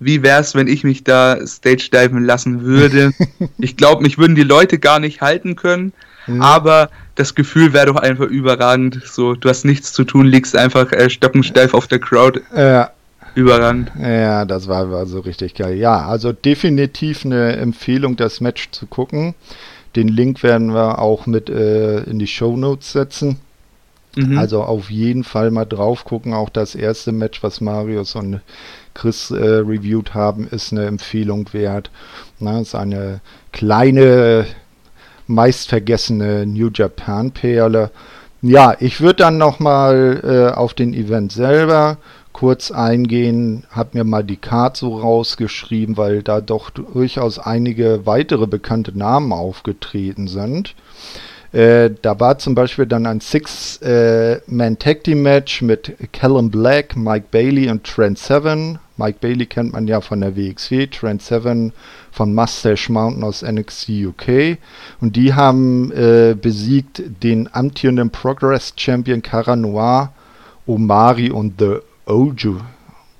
wie 0.00 0.22
wäre 0.22 0.40
es, 0.40 0.54
wenn 0.54 0.68
ich 0.68 0.84
mich 0.84 1.04
da 1.04 1.44
stage 1.46 1.90
diven 1.92 2.24
lassen 2.24 2.62
würde. 2.62 3.12
ich 3.58 3.76
glaube, 3.76 4.02
mich 4.02 4.18
würden 4.18 4.36
die 4.36 4.42
Leute 4.42 4.78
gar 4.78 5.00
nicht 5.00 5.20
halten 5.20 5.56
können, 5.56 5.92
mhm. 6.26 6.42
aber 6.42 6.90
das 7.14 7.34
Gefühl 7.34 7.72
wäre 7.72 7.86
doch 7.86 7.96
einfach 7.96 8.26
überragend. 8.26 9.00
So, 9.04 9.34
du 9.34 9.48
hast 9.48 9.64
nichts 9.64 9.92
zu 9.92 10.04
tun, 10.04 10.26
liegst 10.26 10.56
einfach 10.56 10.92
äh, 10.92 11.10
stockensteif 11.10 11.74
auf 11.74 11.86
der 11.86 11.98
Crowd. 11.98 12.40
Ja. 12.54 12.90
Überragend. 13.34 13.92
Ja, 14.00 14.44
das 14.44 14.66
war, 14.66 14.90
war 14.90 15.06
so 15.06 15.20
richtig 15.20 15.54
geil. 15.54 15.76
Ja, 15.76 16.06
also 16.06 16.32
definitiv 16.32 17.24
eine 17.24 17.56
Empfehlung, 17.56 18.16
das 18.16 18.40
Match 18.40 18.70
zu 18.72 18.86
gucken. 18.86 19.34
Den 19.94 20.08
Link 20.08 20.42
werden 20.42 20.74
wir 20.74 20.98
auch 20.98 21.26
mit 21.26 21.48
äh, 21.48 22.00
in 22.00 22.18
die 22.18 22.26
Show 22.26 22.56
Notes 22.56 22.92
setzen. 22.92 23.38
Mhm. 24.16 24.38
Also 24.38 24.62
auf 24.62 24.90
jeden 24.90 25.24
Fall 25.24 25.50
mal 25.50 25.64
drauf 25.64 26.04
gucken. 26.04 26.34
Auch 26.34 26.48
das 26.48 26.74
erste 26.74 27.12
Match, 27.12 27.42
was 27.42 27.60
Marius 27.60 28.14
und 28.14 28.40
Chris 28.98 29.30
äh, 29.30 29.36
reviewed 29.36 30.14
haben, 30.14 30.48
ist 30.48 30.72
eine 30.72 30.86
Empfehlung 30.86 31.52
wert. 31.52 31.90
Na, 32.40 32.60
ist 32.60 32.74
eine 32.74 33.20
kleine, 33.52 34.46
meist 35.28 35.68
vergessene 35.68 36.46
New 36.46 36.68
Japan 36.74 37.30
Perle. 37.30 37.90
Ja, 38.42 38.74
ich 38.80 39.00
würde 39.00 39.16
dann 39.16 39.38
nochmal 39.38 40.20
äh, 40.24 40.56
auf 40.56 40.74
den 40.74 40.94
Event 40.94 41.30
selber 41.32 41.98
kurz 42.32 42.70
eingehen, 42.70 43.64
habe 43.70 43.98
mir 43.98 44.04
mal 44.04 44.22
die 44.22 44.36
Karte 44.36 44.80
so 44.80 44.98
rausgeschrieben, 44.98 45.96
weil 45.96 46.22
da 46.22 46.40
doch 46.40 46.70
durchaus 46.70 47.40
einige 47.40 48.06
weitere 48.06 48.46
bekannte 48.46 48.96
Namen 48.96 49.32
aufgetreten 49.32 50.28
sind. 50.28 50.76
Äh, 51.52 51.90
da 52.02 52.20
war 52.20 52.38
zum 52.38 52.54
Beispiel 52.54 52.84
dann 52.86 53.06
ein 53.06 53.20
Six-Man-Tag-Team-Match 53.20 55.62
mit 55.62 55.96
Callum 56.12 56.50
Black, 56.50 56.94
Mike 56.96 57.28
Bailey 57.30 57.70
und 57.70 57.84
Trent 57.84 58.18
Seven. 58.18 58.78
Mike 58.98 59.18
Bailey 59.20 59.46
kennt 59.46 59.72
man 59.72 59.86
ja 59.86 60.00
von 60.00 60.20
der 60.20 60.36
WXW, 60.36 60.88
Trent 60.88 61.22
Seven 61.22 61.72
von 62.10 62.34
Mustache 62.34 62.92
Mountain 62.92 63.24
aus 63.24 63.42
NXT 63.42 63.88
UK. 63.88 64.58
Und 65.00 65.16
die 65.16 65.32
haben 65.34 65.92
äh, 65.92 66.34
besiegt 66.34 67.02
den 67.22 67.48
amtierenden 67.52 68.10
Progress 68.10 68.74
Champion 68.76 69.22
Cara 69.22 69.56
Noir, 69.56 70.12
Omari 70.66 71.30
und 71.30 71.54
The 71.58 71.78
Oju, 72.06 72.58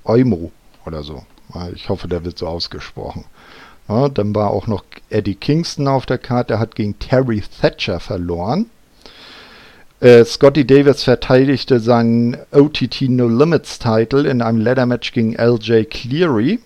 Oimo 0.03 0.51
oder 0.85 1.01
so. 1.01 1.23
Ich 1.73 1.89
hoffe, 1.89 2.07
der 2.07 2.23
wird 2.25 2.37
so 2.37 2.47
ausgesprochen. 2.47 3.25
Ja, 3.89 4.07
dann 4.07 4.35
war 4.35 4.51
auch 4.51 4.67
noch 4.67 4.83
Eddie 5.09 5.35
Kingston 5.35 5.87
auf 5.87 6.05
der 6.05 6.19
Karte, 6.19 6.49
der 6.49 6.59
hat 6.59 6.75
gegen 6.75 6.99
Terry 6.99 7.41
Thatcher 7.59 7.99
verloren. 7.99 8.67
Äh, 9.99 10.23
Scotty 10.23 10.65
Davis 10.65 11.03
verteidigte 11.03 11.79
seinen 11.79 12.37
OTT 12.51 13.01
No 13.09 13.27
Limits 13.27 13.79
Title 13.79 14.29
in 14.29 14.41
einem 14.41 14.61
Ladder 14.61 14.85
Match 14.85 15.11
gegen 15.11 15.33
LJ 15.33 15.85
Cleary. 15.85 16.59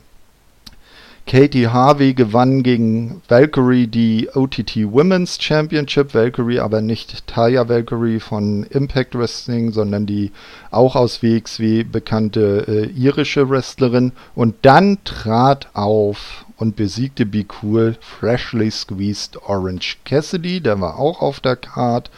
Katie 1.26 1.70
Harvey 1.70 2.14
gewann 2.14 2.64
gegen 2.64 3.22
Valkyrie 3.30 3.88
die 3.88 4.30
OTT 4.34 4.76
Women's 4.92 5.42
Championship. 5.42 6.14
Valkyrie 6.14 6.60
aber 6.60 6.82
nicht 6.82 7.26
Taya 7.26 7.70
Valkyrie 7.70 8.20
von 8.20 8.64
Impact 8.64 9.16
Wrestling, 9.16 9.72
sondern 9.72 10.06
die 10.06 10.32
auch 10.70 10.98
aus 10.98 11.24
WXW 11.24 11.86
bekannte 11.86 12.66
äh, 12.68 12.86
irische 12.88 13.50
Wrestlerin. 13.50 14.12
Und 14.36 14.56
dann 14.64 14.98
trat 15.06 15.70
auf 15.74 16.46
und 16.64 16.78
besiegte 16.78 17.26
Be 17.26 17.46
Cool 17.62 17.98
Freshly 18.00 18.72
Squeezed 18.72 19.38
Orange 19.48 19.98
Cassidy. 20.06 20.62
Der 20.62 20.80
war 20.80 20.98
auch 20.98 21.22
auf 21.22 21.42
der 21.42 21.58
Card. 21.58 22.10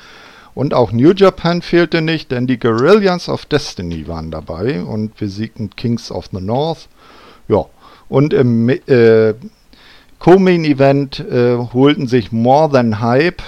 Und 0.53 0.75
auch 0.75 0.91
New 0.91 1.13
Japan 1.13 1.63
fehlte 1.63 2.03
nicht, 2.03 2.31
denn 2.31 2.45
die 2.45 2.59
Guerrillas 2.59 3.27
of 3.27 3.47
Destiny 3.47 4.07
waren 4.07 4.29
dabei 4.29 4.83
und 4.83 5.17
besiegten 5.17 5.71
Kings 5.71 6.11
of 6.11 6.29
the 6.31 6.39
North. 6.39 6.87
Ja, 7.47 7.65
und 8.07 8.33
im 8.33 8.69
äh, 8.69 9.33
Co-Main-Event 10.19 11.19
äh, 11.21 11.57
holten 11.73 12.07
sich 12.07 12.31
More 12.31 12.71
Than 12.71 13.01
Hype 13.01 13.41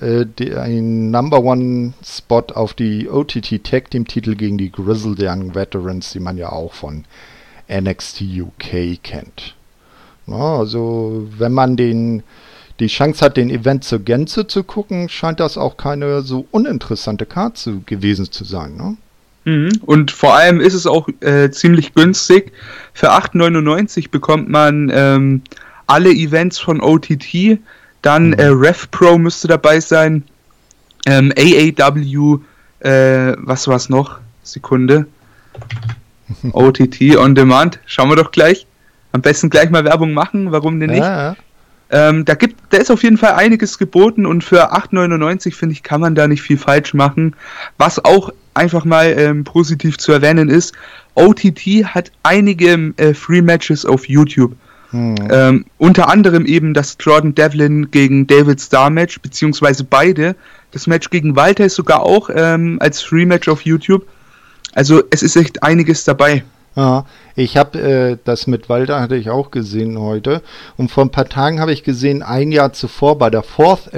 äh, 0.00 0.24
einen 0.56 1.10
Number 1.10 1.44
One 1.44 1.92
Spot 2.02 2.44
auf 2.54 2.72
die 2.72 3.06
OTT 3.10 3.62
Tag 3.62 3.90
Team 3.90 4.06
Titel 4.06 4.34
gegen 4.34 4.56
die 4.56 4.72
Grizzled 4.72 5.20
Young 5.20 5.54
Veterans, 5.54 6.10
die 6.12 6.20
man 6.20 6.38
ja 6.38 6.50
auch 6.50 6.72
von 6.72 7.04
NXT 7.70 8.22
UK 8.22 9.02
kennt. 9.02 9.57
Na, 10.28 10.58
also 10.58 11.26
wenn 11.38 11.52
man 11.52 11.76
den 11.76 12.22
die 12.80 12.86
Chance 12.86 13.24
hat, 13.24 13.36
den 13.36 13.50
Event 13.50 13.82
zur 13.82 13.98
Gänze 13.98 14.46
zu 14.46 14.62
gucken, 14.62 15.08
scheint 15.08 15.40
das 15.40 15.58
auch 15.58 15.76
keine 15.76 16.22
so 16.22 16.46
uninteressante 16.52 17.26
Karte 17.26 17.80
gewesen 17.86 18.30
zu 18.30 18.44
sein. 18.44 18.76
Ne? 18.76 18.96
Mhm. 19.44 19.72
Und 19.84 20.10
vor 20.12 20.36
allem 20.36 20.60
ist 20.60 20.74
es 20.74 20.86
auch 20.86 21.08
äh, 21.20 21.50
ziemlich 21.50 21.94
günstig. 21.94 22.52
Für 22.92 23.10
8,99 23.10 24.10
bekommt 24.10 24.48
man 24.48 24.92
ähm, 24.94 25.42
alle 25.88 26.10
Events 26.10 26.58
von 26.60 26.80
OTT. 26.80 27.58
Dann 28.02 28.28
mhm. 28.28 28.34
äh, 28.34 28.46
RevPro 28.46 29.18
müsste 29.18 29.48
dabei 29.48 29.80
sein. 29.80 30.22
Ähm, 31.06 31.32
AAW, 31.36 32.38
äh, 32.80 33.34
was 33.38 33.66
war 33.66 33.76
es 33.76 33.88
noch? 33.88 34.20
Sekunde. 34.44 35.06
OTT 36.52 37.16
on 37.16 37.34
Demand. 37.34 37.80
Schauen 37.86 38.08
wir 38.10 38.16
doch 38.16 38.30
gleich. 38.30 38.67
Am 39.12 39.22
besten 39.22 39.50
gleich 39.50 39.70
mal 39.70 39.84
Werbung 39.84 40.12
machen, 40.12 40.52
warum 40.52 40.80
denn 40.80 40.90
nicht? 40.90 41.00
Ja. 41.00 41.36
Ähm, 41.90 42.24
da 42.26 42.34
gibt, 42.34 42.56
da 42.70 42.76
ist 42.78 42.90
auf 42.90 43.02
jeden 43.02 43.16
Fall 43.16 43.32
einiges 43.32 43.78
geboten 43.78 44.26
und 44.26 44.44
für 44.44 44.74
8,99 44.74 45.54
finde 45.54 45.72
ich, 45.72 45.82
kann 45.82 46.00
man 46.00 46.14
da 46.14 46.28
nicht 46.28 46.42
viel 46.42 46.58
falsch 46.58 46.92
machen. 46.92 47.34
Was 47.78 48.04
auch 48.04 48.30
einfach 48.52 48.84
mal 48.84 49.14
ähm, 49.16 49.44
positiv 49.44 49.96
zu 49.96 50.12
erwähnen 50.12 50.50
ist, 50.50 50.74
OTT 51.14 51.84
hat 51.86 52.12
einige 52.22 52.92
äh, 52.98 53.14
Free 53.14 53.40
Matches 53.40 53.86
auf 53.86 54.08
YouTube. 54.08 54.54
Hm. 54.90 55.16
Ähm, 55.30 55.64
unter 55.78 56.08
anderem 56.08 56.46
eben 56.46 56.74
das 56.74 56.96
Jordan 57.00 57.34
Devlin 57.34 57.90
gegen 57.90 58.26
David 58.26 58.60
Star 58.60 58.90
Match, 58.90 59.20
beziehungsweise 59.20 59.84
beide. 59.84 60.34
Das 60.72 60.86
Match 60.86 61.10
gegen 61.10 61.36
Walter 61.36 61.64
ist 61.64 61.74
sogar 61.74 62.02
auch 62.02 62.30
ähm, 62.34 62.78
als 62.80 63.00
Free 63.00 63.26
Match 63.26 63.48
auf 63.48 63.62
YouTube. 63.62 64.06
Also 64.74 65.02
es 65.10 65.22
ist 65.22 65.36
echt 65.36 65.62
einiges 65.62 66.04
dabei. 66.04 66.42
Ja, 66.76 67.04
ich 67.38 67.56
habe 67.56 67.78
äh, 67.78 68.18
das 68.24 68.46
mit 68.46 68.68
Walter 68.68 69.00
hatte 69.00 69.16
ich 69.16 69.30
auch 69.30 69.50
gesehen 69.50 69.98
heute 69.98 70.42
und 70.76 70.90
vor 70.90 71.04
ein 71.04 71.10
paar 71.10 71.28
Tagen 71.28 71.60
habe 71.60 71.72
ich 71.72 71.84
gesehen, 71.84 72.22
ein 72.22 72.52
Jahr 72.52 72.72
zuvor 72.72 73.16
bei 73.18 73.30
der 73.30 73.42
Fourth 73.42 73.90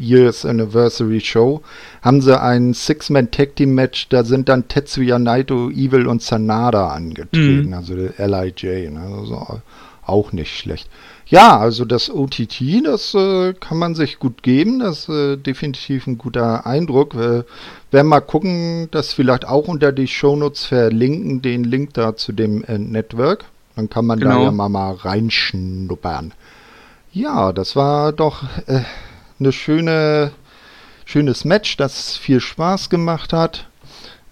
Years 0.00 0.44
Anniversary 0.44 1.20
Show 1.20 1.62
haben 2.02 2.20
sie 2.22 2.40
ein 2.40 2.74
Six-Man 2.74 3.30
Tag 3.30 3.54
Team 3.56 3.74
Match, 3.74 4.08
da 4.08 4.24
sind 4.24 4.48
dann 4.48 4.66
Tetsuya 4.66 5.18
Naito, 5.18 5.70
Evil 5.70 6.06
und 6.06 6.22
Sanada 6.22 6.88
angetreten, 6.88 7.68
mhm. 7.68 7.74
also 7.74 7.94
LIJ, 7.94 8.90
ne? 8.90 9.00
also 9.00 9.60
auch 10.04 10.32
nicht 10.32 10.56
schlecht. 10.56 10.88
Ja, 11.30 11.58
also 11.58 11.84
das 11.84 12.10
OTT, 12.10 12.84
das 12.84 13.14
äh, 13.14 13.54
kann 13.54 13.78
man 13.78 13.94
sich 13.94 14.18
gut 14.18 14.42
geben. 14.42 14.80
Das 14.80 15.08
ist 15.08 15.08
äh, 15.08 15.36
definitiv 15.36 16.08
ein 16.08 16.18
guter 16.18 16.66
Eindruck. 16.66 17.16
Wir 17.16 17.44
werden 17.92 18.08
mal 18.08 18.20
gucken, 18.20 18.88
dass 18.90 19.12
vielleicht 19.12 19.46
auch 19.46 19.68
unter 19.68 19.92
die 19.92 20.08
Shownotes 20.08 20.64
verlinken, 20.64 21.40
den 21.40 21.62
Link 21.62 21.94
da 21.94 22.16
zu 22.16 22.32
dem 22.32 22.64
äh, 22.64 22.78
Network. 22.78 23.44
Dann 23.76 23.88
kann 23.88 24.06
man 24.06 24.18
genau. 24.18 24.38
da 24.38 24.42
ja 24.42 24.50
mal, 24.50 24.68
mal 24.68 24.92
reinschnuppern. 24.92 26.34
Ja, 27.12 27.52
das 27.52 27.76
war 27.76 28.12
doch 28.12 28.42
äh, 28.66 28.80
eine 29.38 29.52
schöne, 29.52 30.32
schönes 31.04 31.44
Match, 31.44 31.76
das 31.76 32.16
viel 32.16 32.40
Spaß 32.40 32.90
gemacht 32.90 33.32
hat. 33.32 33.68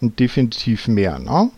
Und 0.00 0.18
definitiv 0.18 0.88
mehr, 0.88 1.20
ne? 1.20 1.50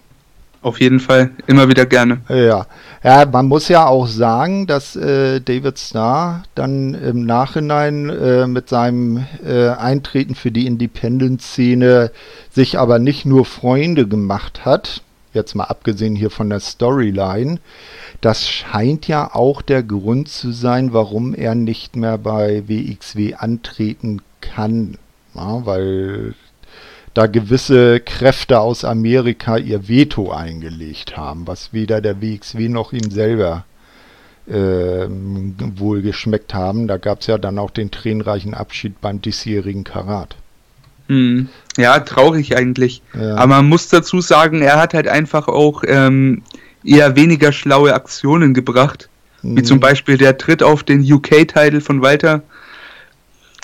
Auf 0.63 0.79
jeden 0.79 1.01
Fall, 1.01 1.31
immer 1.47 1.69
wieder 1.69 1.87
gerne. 1.87 2.21
Ja, 2.29 2.67
ja 3.03 3.27
man 3.27 3.47
muss 3.47 3.69
ja 3.69 3.87
auch 3.87 4.07
sagen, 4.07 4.67
dass 4.67 4.95
äh, 4.95 5.41
David 5.41 5.79
Starr 5.79 6.43
dann 6.55 6.93
im 6.93 7.25
Nachhinein 7.25 8.11
äh, 8.11 8.47
mit 8.47 8.69
seinem 8.69 9.25
äh, 9.43 9.69
Eintreten 9.69 10.35
für 10.35 10.51
die 10.51 10.67
Independent-Szene 10.67 12.11
sich 12.51 12.79
aber 12.79 12.99
nicht 12.99 13.25
nur 13.25 13.47
Freunde 13.47 14.07
gemacht 14.07 14.67
hat, 14.67 15.03
jetzt 15.33 15.55
mal 15.55 15.65
abgesehen 15.65 16.15
hier 16.15 16.31
von 16.31 16.51
der 16.51 16.61
Storyline. 16.61 17.59
Das 18.21 18.47
scheint 18.47 19.09
ja 19.09 19.35
auch 19.35 19.63
der 19.63 19.83
Grund 19.83 20.29
zu 20.29 20.53
sein, 20.53 20.93
warum 20.93 21.35
er 21.35 21.55
nicht 21.55 21.97
mehr 21.97 22.19
bei 22.19 22.65
WXW 22.69 23.35
antreten 23.35 24.21
kann. 24.43 24.99
Ja, 25.35 25.65
weil 25.65 26.35
da 27.15 27.27
gewisse 27.27 28.01
Kräfte 28.01 28.61
aus 28.61 28.85
Amerika 28.85 29.57
ihr 29.57 29.89
Veto 29.89 30.31
eingelegt 30.31 31.17
haben, 31.17 31.47
was 31.47 31.73
weder 31.73 32.01
der 32.01 32.23
WXW 32.23 32.69
noch 32.69 32.93
ihm 32.93 33.11
selber 33.11 33.65
äh, 34.47 35.07
wohl 35.09 36.03
geschmeckt 36.03 36.55
haben. 36.55 36.87
Da 36.87 36.97
gab 36.99 37.21
es 37.21 37.27
ja 37.27 37.39
dann 37.39 37.59
auch 37.59 37.71
den 37.71 37.91
tränenreichen 37.91 38.55
Abschied 38.55 39.01
beim 39.01 39.21
diesjährigen 39.21 39.85
Karat. 39.85 40.37
Hm. 41.09 41.49
Ja, 41.77 41.99
traurig 42.01 42.57
eigentlich. 42.57 43.03
Ja. 43.15 43.35
Aber 43.35 43.57
man 43.57 43.69
muss 43.69 43.89
dazu 43.89 44.21
sagen, 44.21 44.63
er 44.63 44.81
hat 44.81 44.95
halt 44.95 45.09
einfach 45.09 45.49
auch 45.49 45.83
ähm, 45.87 46.43
eher 46.85 47.17
weniger 47.17 47.53
schlaue 47.53 47.95
Aktionen 47.95 48.55
gebracht. 48.55 49.09
Wie 49.43 49.63
zum 49.63 49.81
Beispiel 49.81 50.19
der 50.19 50.37
Tritt 50.37 50.63
auf 50.63 50.83
den 50.83 51.01
UK-Titel 51.01 51.81
von 51.81 52.03
Walter 52.03 52.43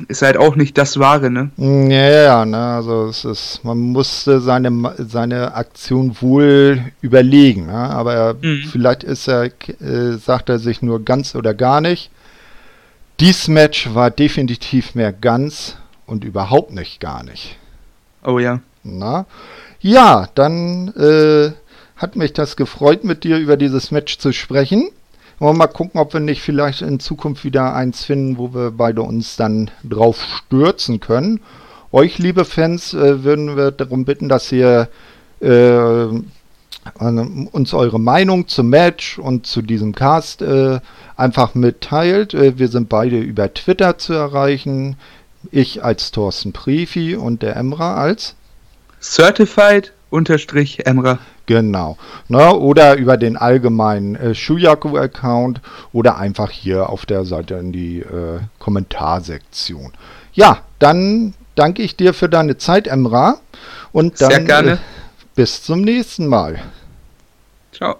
ist 0.09 0.23
halt 0.23 0.37
auch 0.37 0.57
nicht 0.57 0.77
das 0.79 0.99
Wahre, 0.99 1.31
ne? 1.31 1.51
Ja, 1.57 2.11
ja, 2.11 2.45
ne, 2.45 2.59
also 2.59 3.07
es 3.07 3.25
ist, 3.25 3.61
man 3.65 3.79
musste 3.79 4.41
seine, 4.41 4.95
seine 4.99 5.55
Aktion 5.55 6.17
wohl 6.21 6.85
überlegen, 7.01 7.67
ne? 7.67 7.91
aber 7.91 8.35
mhm. 8.35 8.65
vielleicht 8.71 9.05
ist 9.05 9.29
er, 9.29 9.45
äh, 9.45 10.17
sagt 10.19 10.49
er 10.49 10.59
sich 10.59 10.83
nur 10.83 11.05
ganz 11.05 11.35
oder 11.35 11.55
gar 11.55 11.81
nicht. 11.81 12.11
Dies 13.21 13.49
Match 13.49 13.95
war 13.95 14.11
definitiv 14.11 14.95
mehr 14.95 15.13
ganz 15.13 15.77
und 16.05 16.25
überhaupt 16.25 16.73
nicht 16.75 17.01
gar 17.01 17.23
nicht. 17.23 17.57
Oh 18.25 18.39
ja. 18.39 18.61
Na? 18.83 19.25
Ja, 19.81 20.29
dann 20.35 20.89
äh, 20.89 21.53
hat 21.97 22.17
mich 22.17 22.33
das 22.35 22.57
gefreut, 22.57 23.05
mit 23.05 23.25
dir 23.25 23.39
über 23.39 23.57
dieses 23.57 23.91
Match 23.91 24.19
zu 24.19 24.33
sprechen. 24.33 24.91
Wollen 25.39 25.57
wir 25.57 25.59
mal 25.59 25.67
gucken, 25.67 26.01
ob 26.01 26.15
wir 26.15 26.21
nicht 26.21 26.41
vielleicht 26.41 26.81
in 26.81 26.99
Zukunft 26.99 27.45
wieder 27.45 27.75
eins 27.75 28.05
finden, 28.05 28.39
wo 28.39 28.55
wir 28.55 28.71
beide 28.71 29.03
uns 29.03 29.37
dann 29.37 29.71
drauf 29.85 30.23
stürzen 30.23 30.99
können. 31.01 31.41
Euch, 31.93 32.19
liebe 32.19 32.45
Fans, 32.45 32.95
äh, 32.95 33.23
würden 33.23 33.57
wir 33.57 33.71
darum 33.71 34.05
bitten, 34.05 34.29
dass 34.29 34.51
ihr 34.51 34.89
äh, 35.41 36.07
uns 36.99 37.75
eure 37.75 38.01
Meinung 38.01 38.49
zum 38.49 38.69
Match 38.69 39.19
und 39.19 39.47
zu 39.47 39.61
diesem 39.61 39.95
Cast 39.95 40.41
äh, 40.41 40.81
einfach 41.17 41.55
mitteilt. 41.55 42.33
Äh, 42.33 42.59
wir 42.59 42.69
sind 42.69 42.89
beide 42.89 43.19
über 43.19 43.53
Twitter 43.53 43.99
zu 43.99 44.15
erreichen. 44.15 44.97
Ich 45.51 45.85
als 45.85 46.13
Thorsten 46.13 46.53
Prefi 46.53 47.15
und 47.15 47.43
der 47.43 47.57
Emra 47.57 47.97
als 47.97 48.37
Certified 49.01 49.93
Emra. 50.87 51.19
Genau. 51.47 51.97
Ne, 52.29 52.55
oder 52.55 52.97
über 52.97 53.17
den 53.17 53.37
allgemeinen 53.37 54.17
äh, 54.17 54.35
Shuyaku-Account 54.35 55.61
oder 55.93 56.19
einfach 56.19 56.51
hier 56.51 56.91
auf 56.91 57.07
der 57.07 57.25
Seite 57.25 57.55
in 57.55 57.73
die 57.73 58.01
äh, 58.01 58.41
Kommentarsektion. 58.59 59.93
Ja, 60.33 60.59
dann 60.81 61.35
danke 61.55 61.83
ich 61.83 61.97
dir 61.97 62.15
für 62.15 62.29
deine 62.29 62.59
Zeit, 62.59 62.87
Emra. 62.89 63.39
Und 63.93 64.21
dann 64.21 64.31
Sehr 64.31 64.45
gerne. 64.45 64.73
Äh, 64.73 64.79
bis 65.35 65.63
zum 65.63 65.83
nächsten 65.83 66.27
Mal. 66.27 66.61
Ciao. 67.73 67.97